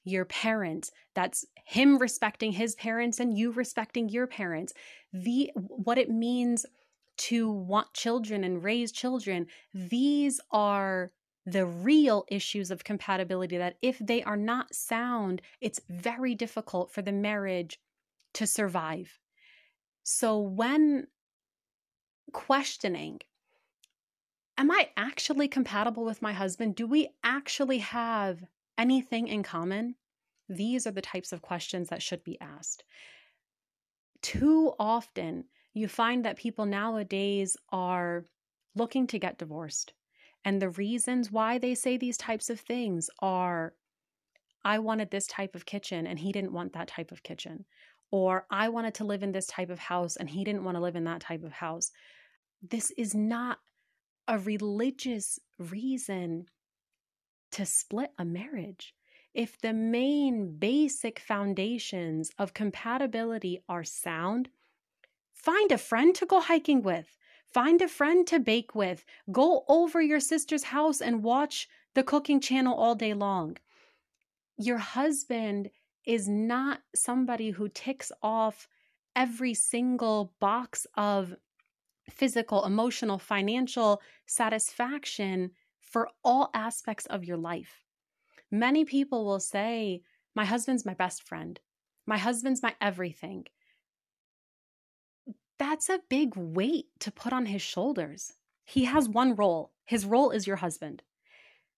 your 0.05 0.25
parents. 0.25 0.91
That's 1.15 1.45
him 1.65 1.99
respecting 1.99 2.53
his 2.53 2.75
parents 2.75 3.21
and 3.21 3.37
you 3.37 3.53
respecting 3.53 4.09
your 4.09 4.27
parents. 4.27 4.73
The 5.13 5.51
what 5.55 5.99
it 5.99 6.11
means 6.11 6.67
to 7.19 7.51
want 7.51 7.93
children 7.93 8.45
and 8.45 8.65
raise 8.65 8.91
children 8.91 9.47
these 9.75 10.41
are 10.51 11.13
the 11.45 11.67
real 11.67 12.25
issues 12.29 12.71
of 12.71 12.83
compatibility 12.83 13.59
that 13.59 13.77
if 13.83 13.99
they 13.99 14.23
are 14.23 14.39
not 14.39 14.75
sound 14.75 15.43
it's 15.61 15.81
very 15.91 16.35
difficult 16.35 16.91
for 16.91 17.03
the 17.03 17.13
marriage 17.13 17.79
to 18.33 18.47
survive. 18.47 19.19
So 20.03 20.39
when 20.39 21.09
questioning 22.33 23.21
am 24.57 24.71
i 24.71 24.89
actually 24.97 25.49
compatible 25.49 26.05
with 26.05 26.23
my 26.23 26.33
husband? 26.33 26.75
Do 26.75 26.87
we 26.87 27.09
actually 27.23 27.79
have 27.79 28.45
anything 28.81 29.29
in 29.29 29.43
common? 29.43 29.95
These 30.49 30.87
are 30.87 30.91
the 30.91 31.03
types 31.03 31.33
of 31.33 31.43
questions 31.43 31.89
that 31.89 32.03
should 32.03 32.25
be 32.25 32.41
asked. 32.41 32.83
Too 34.23 34.73
often, 34.79 35.45
you 35.75 35.87
find 35.87 36.25
that 36.25 36.37
people 36.37 36.67
nowadays 36.67 37.57
are 37.71 38.25
looking 38.75 39.07
to 39.09 39.19
get 39.19 39.39
divorced. 39.39 39.93
And 40.45 40.61
the 40.61 40.71
reasons 40.71 41.31
why 41.31 41.59
they 41.59 41.75
say 41.75 41.97
these 41.97 42.17
types 42.17 42.51
of 42.51 42.59
things 42.59 43.11
are 43.21 43.75
I 44.65 44.79
wanted 44.79 45.11
this 45.11 45.27
type 45.27 45.55
of 45.55 45.65
kitchen 45.65 46.07
and 46.07 46.19
he 46.19 46.33
didn't 46.33 46.53
want 46.53 46.73
that 46.73 46.89
type 46.89 47.13
of 47.13 47.23
kitchen. 47.23 47.65
Or 48.11 48.47
I 48.51 48.69
wanted 48.69 48.95
to 48.95 49.05
live 49.05 49.23
in 49.23 49.33
this 49.33 49.47
type 49.47 49.71
of 49.71 49.79
house 49.79 50.17
and 50.17 50.29
he 50.29 50.45
didn't 50.45 50.65
want 50.65 50.77
to 50.77 50.83
live 50.83 50.97
in 50.97 51.05
that 51.05 51.21
type 51.21 51.45
of 51.45 51.53
house. 51.53 51.93
This 52.63 52.91
is 52.99 53.15
not 53.15 53.59
a 54.27 54.39
religious 54.39 55.39
reason 55.59 56.47
to 57.53 57.67
split 57.67 58.13
a 58.19 58.25
marriage. 58.25 58.95
If 59.35 59.61
the 59.61 59.73
main 59.73 60.57
basic 60.59 61.21
foundations 61.21 62.31
of 62.39 62.55
compatibility 62.55 63.63
are 63.69 63.85
sound, 63.85 64.49
find 65.33 65.71
a 65.71 65.79
friend 65.79 66.15
to 66.17 66.27
go 66.27 66.41
hiking 66.41 66.83
with. 66.83 67.17
Find 67.53 67.81
a 67.83 67.89
friend 67.89 68.27
to 68.29 68.39
bake 68.39 68.75
with. 68.75 69.05
Go 69.31 69.65
over 69.69 70.01
your 70.01 70.21
sister's 70.21 70.65
house 70.65 71.01
and 71.01 71.23
watch 71.23 71.69
the 71.95 72.03
cooking 72.03 72.41
channel 72.41 72.75
all 72.75 72.95
day 72.95 73.15
long. 73.15 73.57
Your 74.57 74.79
husband 74.79 75.71
is 76.07 76.29
not 76.29 76.81
somebody 76.95 77.51
who 77.51 77.69
ticks 77.69 78.13
off 78.23 78.69
every 79.17 79.55
single 79.55 80.33
box 80.41 80.87
of 80.97 81.35
physical, 82.09 82.65
emotional, 82.65 83.19
financial 83.19 84.01
satisfaction 84.27 85.51
for 85.91 86.09
all 86.25 86.51
aspects 86.55 87.07
of 87.07 87.25
your 87.25 87.37
life. 87.37 87.85
Many 88.51 88.85
people 88.85 89.25
will 89.25 89.41
say, 89.41 90.03
My 90.35 90.45
husband's 90.45 90.87
my 90.87 90.95
best 90.95 91.23
friend. 91.23 91.61
My 92.07 92.17
husband's 92.17 92.63
my 92.63 92.75
everything. 92.81 93.47
That's 95.59 95.91
a 95.91 96.01
big 96.09 96.35
weight 96.37 96.87
to 97.01 97.13
put 97.13 97.33
on 97.33 97.47
his 97.47 97.61
shoulders. 97.61 98.33
He 98.65 98.85
has 98.87 99.09
one 99.09 99.35
role. 99.35 99.73
His 99.85 100.07
role 100.07 100.31
is 100.31 100.47
your 100.47 100.57
husband. 100.57 101.03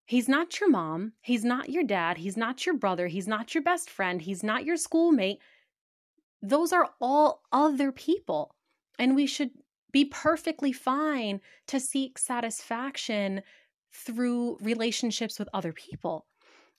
He's 0.05 0.29
not 0.29 0.61
your 0.61 0.71
mom. 0.71 1.13
He's 1.21 1.45
not 1.45 1.71
your 1.71 1.85
dad. 1.85 2.19
He's 2.19 2.37
not 2.37 2.65
your 2.67 2.77
brother. 2.77 3.07
He's 3.07 3.27
not 3.27 3.55
your 3.55 3.63
best 3.63 3.91
friend. 3.91 4.21
He's 4.21 4.43
not 4.43 4.65
your 4.65 4.77
schoolmate. 4.77 5.39
Those 6.43 6.73
are 6.73 6.91
all 7.01 7.43
other 7.51 7.93
people. 7.93 8.55
And 8.99 9.15
we 9.15 9.27
should 9.27 9.51
be 9.93 10.05
perfectly 10.07 10.73
fine 10.73 11.41
to 11.69 11.79
seek 11.79 12.19
satisfaction 12.19 13.43
through 13.93 14.59
relationships 14.61 15.39
with 15.39 15.49
other 15.53 15.73
people. 15.73 16.27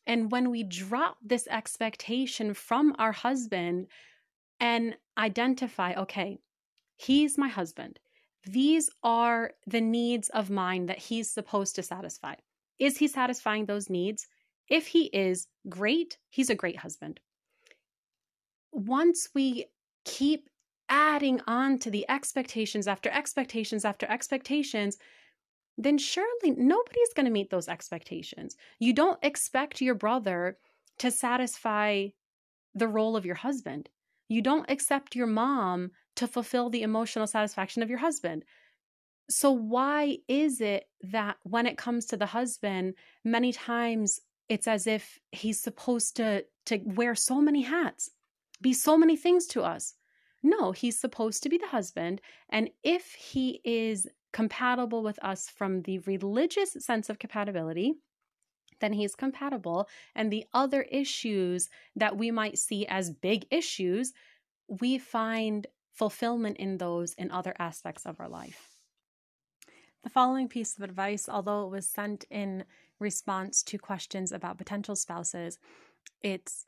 And 0.06 0.32
when 0.32 0.50
we 0.50 0.64
drop 0.64 1.18
this 1.24 1.48
expectation 1.48 2.54
from 2.54 2.96
our 2.98 3.12
husband 3.12 3.88
and 4.60 4.96
identify, 5.18 5.94
okay, 5.94 6.40
he's 6.98 7.38
my 7.38 7.48
husband, 7.48 8.00
these 8.46 8.90
are 9.04 9.52
the 9.66 9.82
needs 9.82 10.30
of 10.30 10.50
mine 10.50 10.88
that 10.88 11.00
he's 11.00 11.30
supposed 11.30 11.76
to 11.76 11.84
satisfy. 11.84 12.36
Is 12.80 12.98
he 12.98 13.08
satisfying 13.08 13.66
those 13.66 13.90
needs? 13.90 14.28
If 14.70 14.88
he 14.88 15.06
is, 15.06 15.48
great, 15.70 16.18
he's 16.30 16.50
a 16.50 16.56
great 16.56 16.78
husband. 16.78 17.20
Once 18.72 19.30
we 19.34 19.68
keep 20.04 20.50
adding 20.90 21.40
on 21.48 21.80
to 21.80 21.90
the 21.90 22.06
expectations 22.10 22.88
after 22.88 23.10
expectations 23.10 23.86
after 23.86 24.06
expectations, 24.10 24.98
then 25.78 25.98
surely 25.98 26.52
nobody's 26.52 27.14
going 27.16 27.26
to 27.26 27.32
meet 27.32 27.50
those 27.50 27.68
expectations. 27.68 28.56
You 28.80 28.94
don't 28.94 29.20
expect 29.24 29.82
your 29.82 29.96
brother 29.96 30.58
to 31.00 31.10
satisfy 31.10 32.08
the 32.76 32.88
role 32.88 33.16
of 33.16 33.26
your 33.26 33.36
husband. 33.36 33.90
You 34.28 34.42
don't 34.42 34.70
accept 34.70 35.16
your 35.16 35.28
mom 35.28 35.92
to 36.16 36.28
fulfill 36.28 36.70
the 36.70 36.84
emotional 36.84 37.28
satisfaction 37.28 37.82
of 37.82 37.90
your 37.90 38.00
husband. 38.00 38.46
So, 39.30 39.52
why 39.52 40.18
is 40.28 40.62
it 40.62 40.86
that 41.02 41.38
when 41.44 41.66
it 41.66 41.78
comes 41.78 42.06
to 42.08 42.18
the 42.18 42.26
husband, 42.26 42.96
many 43.24 43.52
times 43.52 44.20
it's 44.50 44.68
as 44.68 44.86
if 44.86 45.20
he's 45.32 45.60
supposed 45.60 46.18
to, 46.18 46.46
to 46.66 46.82
wear 46.86 47.16
so 47.16 47.42
many 47.42 47.62
hats, 47.62 48.10
be 48.62 48.74
so 48.74 48.98
many 48.98 49.16
things 49.16 49.48
to 49.48 49.64
us? 49.64 49.96
No, 50.44 50.74
he's 50.74 51.00
supposed 51.00 51.42
to 51.44 51.50
be 51.50 51.58
the 51.58 51.68
husband. 51.68 52.22
And 52.50 52.70
if 52.84 53.14
he 53.14 53.62
is 53.64 54.08
compatible 54.34 55.04
with 55.04 55.24
us 55.24 55.48
from 55.48 55.84
the 55.84 56.00
religious 56.00 56.76
sense 56.80 57.10
of 57.10 57.20
compatibility, 57.20 57.94
then 58.82 58.94
he's 58.94 59.16
compatible. 59.16 59.88
And 60.16 60.30
the 60.32 60.46
other 60.54 60.82
issues 60.82 61.70
that 61.96 62.18
we 62.18 62.32
might 62.32 62.58
see 62.58 62.86
as 62.88 63.12
big 63.12 63.46
issues, 63.50 64.12
we 64.68 64.98
find 64.98 65.68
fulfillment 65.94 66.58
in 66.58 66.78
those 66.78 67.14
in 67.14 67.32
other 67.32 67.54
aspects 67.60 68.06
of 68.06 68.20
our 68.20 68.28
life. 68.28 68.70
The 70.04 70.10
following 70.10 70.50
piece 70.50 70.76
of 70.76 70.84
advice, 70.84 71.30
although 71.30 71.66
it 71.66 71.70
was 71.70 71.88
sent 71.88 72.26
in 72.30 72.66
response 73.00 73.64
to 73.64 73.78
questions 73.78 74.32
about 74.32 74.58
potential 74.58 74.96
spouses, 74.96 75.60
it's 76.22 76.66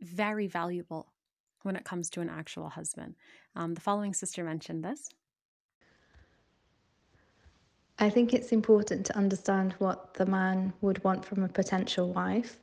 very 0.00 0.46
valuable 0.46 1.12
when 1.62 1.76
it 1.76 1.84
comes 1.84 2.10
to 2.10 2.20
an 2.20 2.28
actual 2.28 2.68
husband. 2.68 3.14
Um, 3.54 3.74
the 3.74 3.80
following 3.80 4.12
sister 4.12 4.42
mentioned 4.42 4.84
this. 4.84 5.08
I 7.98 8.10
think 8.10 8.34
it's 8.34 8.52
important 8.52 9.06
to 9.06 9.16
understand 9.16 9.74
what 9.78 10.14
the 10.14 10.26
man 10.26 10.72
would 10.80 11.02
want 11.04 11.24
from 11.24 11.44
a 11.44 11.48
potential 11.48 12.12
wife. 12.12 12.58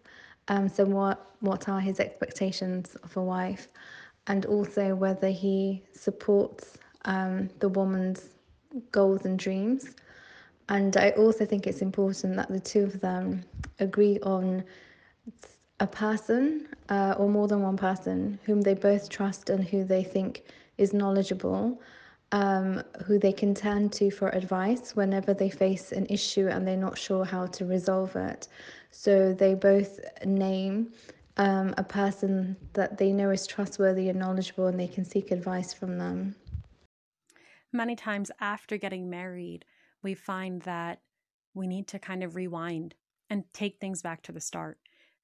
Um, 0.48 0.68
so, 0.68 0.86
what 0.86 1.26
what 1.40 1.70
are 1.70 1.80
his 1.80 2.00
expectations 2.00 2.96
of 3.04 3.16
a 3.18 3.24
wife, 3.24 3.68
and 4.28 4.46
also 4.46 4.96
whether 4.96 5.30
he 5.30 5.84
supports 5.94 6.78
um, 7.06 7.50
the 7.60 7.70
woman's 7.70 8.30
goals 8.92 9.26
and 9.26 9.40
dreams. 9.40 9.96
And 10.70 10.96
I 10.98 11.12
also 11.12 11.46
think 11.46 11.68
it's 11.68 11.82
important 11.82 12.36
that 12.38 12.50
the 12.50 12.60
two 12.60 12.84
of 12.84 13.02
them 13.02 13.44
agree 13.80 14.20
on 14.22 14.64
a 15.80 15.88
person 15.88 16.68
uh, 16.90 17.16
or 17.18 17.28
more 17.30 17.48
than 17.48 17.62
one 17.62 17.78
person 17.78 18.40
whom 18.46 18.62
they 18.62 18.74
both 18.74 19.10
trust 19.10 19.50
and 19.50 19.64
who 19.68 19.84
they 19.84 20.04
think 20.04 20.44
is 20.78 20.94
knowledgeable 20.94 21.82
um, 22.32 22.84
who 23.06 23.20
they 23.20 23.34
can 23.34 23.54
turn 23.54 23.90
to 23.90 24.10
for 24.10 24.30
advice 24.30 24.96
whenever 24.96 25.34
they 25.34 25.50
face 25.50 25.92
an 25.92 26.06
issue 26.10 26.48
and 26.48 26.68
they're 26.68 26.78
not 26.78 26.98
sure 26.98 27.26
how 27.26 27.48
to 27.48 27.66
resolve 27.66 28.16
it. 28.16 28.48
So 28.92 29.34
they 29.34 29.54
both 29.54 30.00
name 30.26 30.94
um, 31.38 31.74
a 31.78 31.84
person 31.84 32.56
that 32.74 32.98
they 32.98 33.12
know 33.12 33.32
is 33.32 33.48
trustworthy 33.48 34.10
and 34.10 34.20
knowledgeable 34.20 34.68
and 34.68 34.80
they 34.80 34.88
can 34.88 35.06
seek 35.06 35.32
advice 35.32 35.74
from 35.74 35.98
them. 35.98 36.36
Many 37.74 37.96
times 37.96 38.32
after 38.40 38.78
getting 38.78 39.10
married, 39.10 39.66
we 40.04 40.14
find 40.14 40.62
that 40.64 41.02
we 41.54 41.68
need 41.68 41.88
to 41.88 42.00
kind 42.00 42.24
of 42.24 42.36
rewind 42.36 42.96
and 43.30 43.46
take 43.54 43.80
things 43.80 44.02
back 44.02 44.22
to 44.24 44.32
the 44.32 44.42
start. 44.42 44.78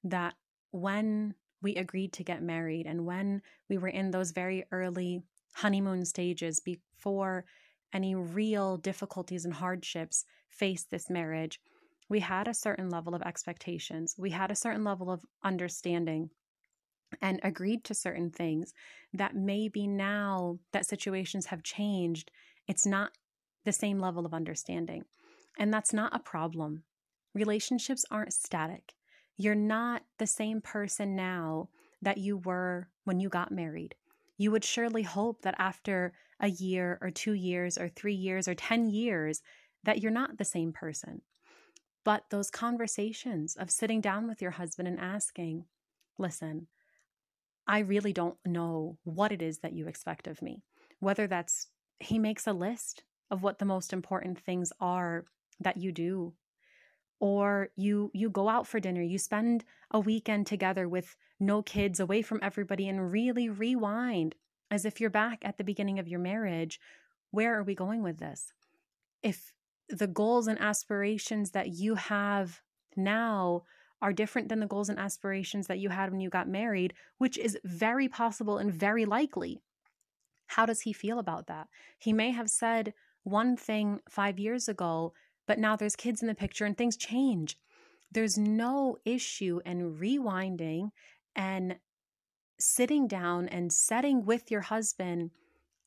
That 0.04 0.34
when 0.70 1.34
we 1.60 1.76
agreed 1.76 2.12
to 2.14 2.24
get 2.24 2.42
married 2.42 2.86
and 2.86 3.04
when 3.04 3.42
we 3.68 3.76
were 3.76 3.88
in 3.88 4.10
those 4.10 4.30
very 4.30 4.64
early 4.70 5.22
honeymoon 5.58 6.04
stages 6.04 6.60
before 6.60 7.44
any 7.92 8.14
real 8.14 8.76
difficulties 8.76 9.44
and 9.44 9.54
hardships 9.54 10.24
faced 10.48 10.90
this 10.90 11.10
marriage, 11.10 11.60
we 12.08 12.20
had 12.20 12.46
a 12.46 12.54
certain 12.54 12.88
level 12.88 13.14
of 13.14 13.22
expectations. 13.22 14.14
We 14.16 14.30
had 14.30 14.50
a 14.50 14.56
certain 14.56 14.84
level 14.84 15.10
of 15.10 15.20
understanding 15.42 16.30
and 17.20 17.40
agreed 17.42 17.84
to 17.84 17.94
certain 17.94 18.30
things 18.30 18.72
that 19.12 19.34
maybe 19.34 19.86
now 19.86 20.58
that 20.72 20.86
situations 20.86 21.46
have 21.46 21.62
changed, 21.62 22.30
it's 22.68 22.86
not 22.86 23.12
the 23.64 23.72
same 23.72 23.98
level 23.98 24.26
of 24.26 24.34
understanding. 24.34 25.04
And 25.58 25.74
that's 25.74 25.92
not 25.92 26.14
a 26.14 26.20
problem. 26.20 26.84
Relationships 27.34 28.04
aren't 28.10 28.32
static. 28.32 28.94
You're 29.36 29.54
not 29.54 30.02
the 30.18 30.26
same 30.26 30.60
person 30.60 31.16
now 31.16 31.68
that 32.00 32.18
you 32.18 32.36
were 32.36 32.88
when 33.04 33.18
you 33.18 33.28
got 33.28 33.50
married 33.50 33.96
you 34.38 34.50
would 34.52 34.64
surely 34.64 35.02
hope 35.02 35.42
that 35.42 35.56
after 35.58 36.12
a 36.40 36.48
year 36.48 36.98
or 37.02 37.10
two 37.10 37.34
years 37.34 37.76
or 37.76 37.88
three 37.88 38.14
years 38.14 38.48
or 38.48 38.54
10 38.54 38.88
years, 38.88 39.42
that 39.84 40.00
you're 40.00 40.12
not 40.12 40.38
the 40.38 40.44
same 40.44 40.72
person. 40.72 41.20
But 42.04 42.24
those 42.30 42.50
conversations 42.50 43.56
of 43.56 43.70
sitting 43.70 44.00
down 44.00 44.28
with 44.28 44.40
your 44.40 44.52
husband 44.52 44.88
and 44.88 44.98
asking, 44.98 45.64
listen, 46.16 46.68
I 47.66 47.80
really 47.80 48.12
don't 48.12 48.38
know 48.46 48.96
what 49.04 49.32
it 49.32 49.42
is 49.42 49.58
that 49.58 49.74
you 49.74 49.88
expect 49.88 50.26
of 50.26 50.40
me. 50.40 50.62
Whether 51.00 51.26
that's 51.26 51.66
he 52.00 52.18
makes 52.18 52.46
a 52.46 52.52
list 52.52 53.02
of 53.30 53.42
what 53.42 53.58
the 53.58 53.64
most 53.64 53.92
important 53.92 54.38
things 54.38 54.72
are 54.80 55.26
that 55.60 55.76
you 55.76 55.92
do 55.92 56.32
or 57.20 57.68
you 57.76 58.10
you 58.14 58.30
go 58.30 58.48
out 58.48 58.66
for 58.66 58.78
dinner 58.78 59.02
you 59.02 59.18
spend 59.18 59.64
a 59.90 59.98
weekend 60.00 60.46
together 60.46 60.88
with 60.88 61.16
no 61.40 61.62
kids 61.62 62.00
away 62.00 62.22
from 62.22 62.38
everybody 62.42 62.88
and 62.88 63.12
really 63.12 63.48
rewind 63.48 64.34
as 64.70 64.84
if 64.84 65.00
you're 65.00 65.10
back 65.10 65.38
at 65.42 65.56
the 65.56 65.64
beginning 65.64 65.98
of 65.98 66.08
your 66.08 66.20
marriage 66.20 66.80
where 67.30 67.58
are 67.58 67.62
we 67.62 67.74
going 67.74 68.02
with 68.02 68.18
this? 68.18 68.52
If 69.22 69.52
the 69.88 70.06
goals 70.06 70.46
and 70.46 70.58
aspirations 70.60 71.50
that 71.50 71.68
you 71.68 71.94
have 71.94 72.62
now 72.96 73.64
are 74.00 74.12
different 74.12 74.48
than 74.48 74.60
the 74.60 74.66
goals 74.66 74.88
and 74.88 74.98
aspirations 74.98 75.66
that 75.66 75.78
you 75.78 75.88
had 75.88 76.10
when 76.10 76.20
you 76.20 76.30
got 76.30 76.48
married 76.48 76.94
which 77.18 77.36
is 77.36 77.58
very 77.64 78.08
possible 78.08 78.58
and 78.58 78.72
very 78.72 79.04
likely 79.04 79.60
how 80.46 80.64
does 80.64 80.80
he 80.80 80.94
feel 80.94 81.18
about 81.18 81.46
that? 81.46 81.68
He 81.98 82.12
may 82.12 82.30
have 82.30 82.48
said 82.48 82.94
one 83.22 83.54
thing 83.56 84.00
5 84.08 84.38
years 84.38 84.66
ago 84.68 85.12
but 85.48 85.58
now 85.58 85.74
there's 85.74 85.96
kids 85.96 86.22
in 86.22 86.28
the 86.28 86.34
picture 86.34 86.66
and 86.66 86.76
things 86.76 86.96
change. 86.96 87.58
There's 88.12 88.38
no 88.38 88.98
issue 89.04 89.60
in 89.64 89.96
rewinding 89.96 90.90
and 91.34 91.78
sitting 92.60 93.08
down 93.08 93.48
and 93.48 93.72
setting 93.72 94.24
with 94.24 94.50
your 94.50 94.60
husband 94.60 95.30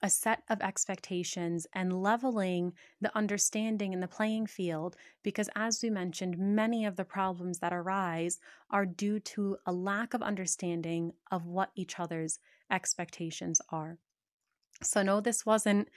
a 0.04 0.10
set 0.10 0.41
of 0.50 0.62
expectations 0.62 1.67
and 1.74 2.02
leveling 2.02 2.74
the 3.00 3.15
understanding 3.15 3.93
in 3.93 4.00
the 4.00 4.08
playing 4.08 4.47
field 4.47 4.95
because, 5.21 5.47
as 5.56 5.84
we 5.84 5.91
mentioned, 5.91 6.39
many 6.39 6.86
of 6.86 6.95
the 6.95 7.06
problems 7.06 7.60
that 7.60 7.71
arise 7.71 8.39
are 8.71 8.86
due 8.86 9.19
to 9.19 9.58
a 9.67 9.71
lack 9.71 10.15
of 10.15 10.24
understanding 10.24 11.13
of 11.30 11.45
what 11.45 11.69
each 11.76 12.00
other's 12.00 12.39
expectations 12.71 13.62
are. 13.69 14.00
So, 14.82 15.04
no, 15.04 15.21
this 15.21 15.45
wasn't 15.45 15.89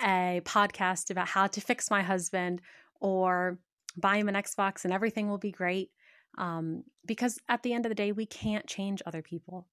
a 0.00 0.42
podcast 0.44 1.10
about 1.10 1.28
how 1.28 1.46
to 1.46 1.60
fix 1.60 1.90
my 1.90 2.02
husband 2.02 2.60
or 2.99 3.59
buy 3.97 4.17
him 4.17 4.29
an 4.29 4.35
Xbox 4.35 4.83
and 4.83 4.93
everything 4.93 5.29
will 5.29 5.37
be 5.37 5.51
great. 5.51 5.91
Um, 6.37 6.83
because 7.05 7.39
at 7.47 7.61
the 7.61 7.73
end 7.73 7.85
of 7.85 7.89
the 7.89 7.95
day, 7.95 8.11
we 8.11 8.25
can't 8.25 8.65
change 8.65 9.01
other 9.05 9.21
people. 9.21 9.67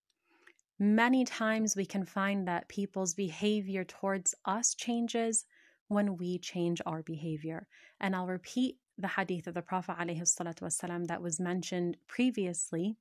Many 0.79 1.25
times 1.25 1.77
we 1.77 1.87
can 1.87 2.05
find 2.05 2.49
that 2.49 2.69
people's 2.69 3.15
behavior 3.15 3.85
towards 3.85 4.35
us 4.45 4.75
changes 4.75 5.45
when 5.89 6.17
we 6.17 6.39
change 6.39 6.81
our 6.87 7.03
behavior. 7.03 7.67
And 8.01 8.15
I'll 8.15 8.27
repeat 8.27 8.77
the 8.97 9.09
hadith 9.09 9.47
of 9.47 9.55
the 9.55 9.63
Prophet 9.63 9.97
والسلام, 9.99 11.07
that 11.07 11.23
was 11.23 11.41
mentioned 11.41 11.97
previously 12.07 12.97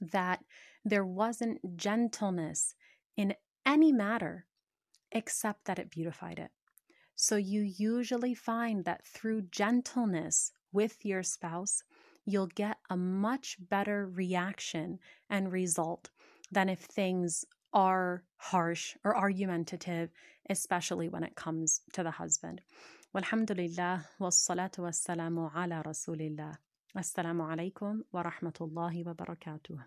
that 0.00 0.44
there 0.84 1.04
wasn't 1.04 1.76
gentleness 1.76 2.74
in 3.16 3.34
any 3.64 3.92
matter 3.92 4.46
except 5.12 5.64
that 5.64 5.78
it 5.78 5.90
beautified 5.90 6.38
it. 6.38 6.50
So 7.21 7.35
you 7.35 7.61
usually 7.61 8.33
find 8.33 8.83
that 8.85 9.05
through 9.05 9.43
gentleness, 9.51 10.51
with 10.71 11.05
your 11.05 11.21
spouse, 11.21 11.83
you'll 12.25 12.47
get 12.47 12.77
a 12.89 12.97
much 12.97 13.57
better 13.69 14.07
reaction 14.07 14.97
and 15.29 15.51
result 15.51 16.09
than 16.51 16.67
if 16.67 16.79
things 16.79 17.45
are 17.73 18.23
harsh 18.37 18.95
or 19.03 19.15
argumentative, 19.15 20.09
especially 20.49 21.09
when 21.09 21.23
it 21.23 21.35
comes 21.35 21.81
to 21.93 22.01
the 22.01 22.09
husband. 22.09 22.59
Walhamdulillah, 23.13 24.03
wassalatu 24.19 24.79
wassalamu 24.79 25.51
ala 25.55 25.83
rasulillah. 25.85 26.55
Assalamu 26.97 27.45
alaikum 27.47 27.99
wa 28.11 28.23
rahmatullahi 28.23 29.05
wa 29.05 29.13
barakatuh. 29.13 29.77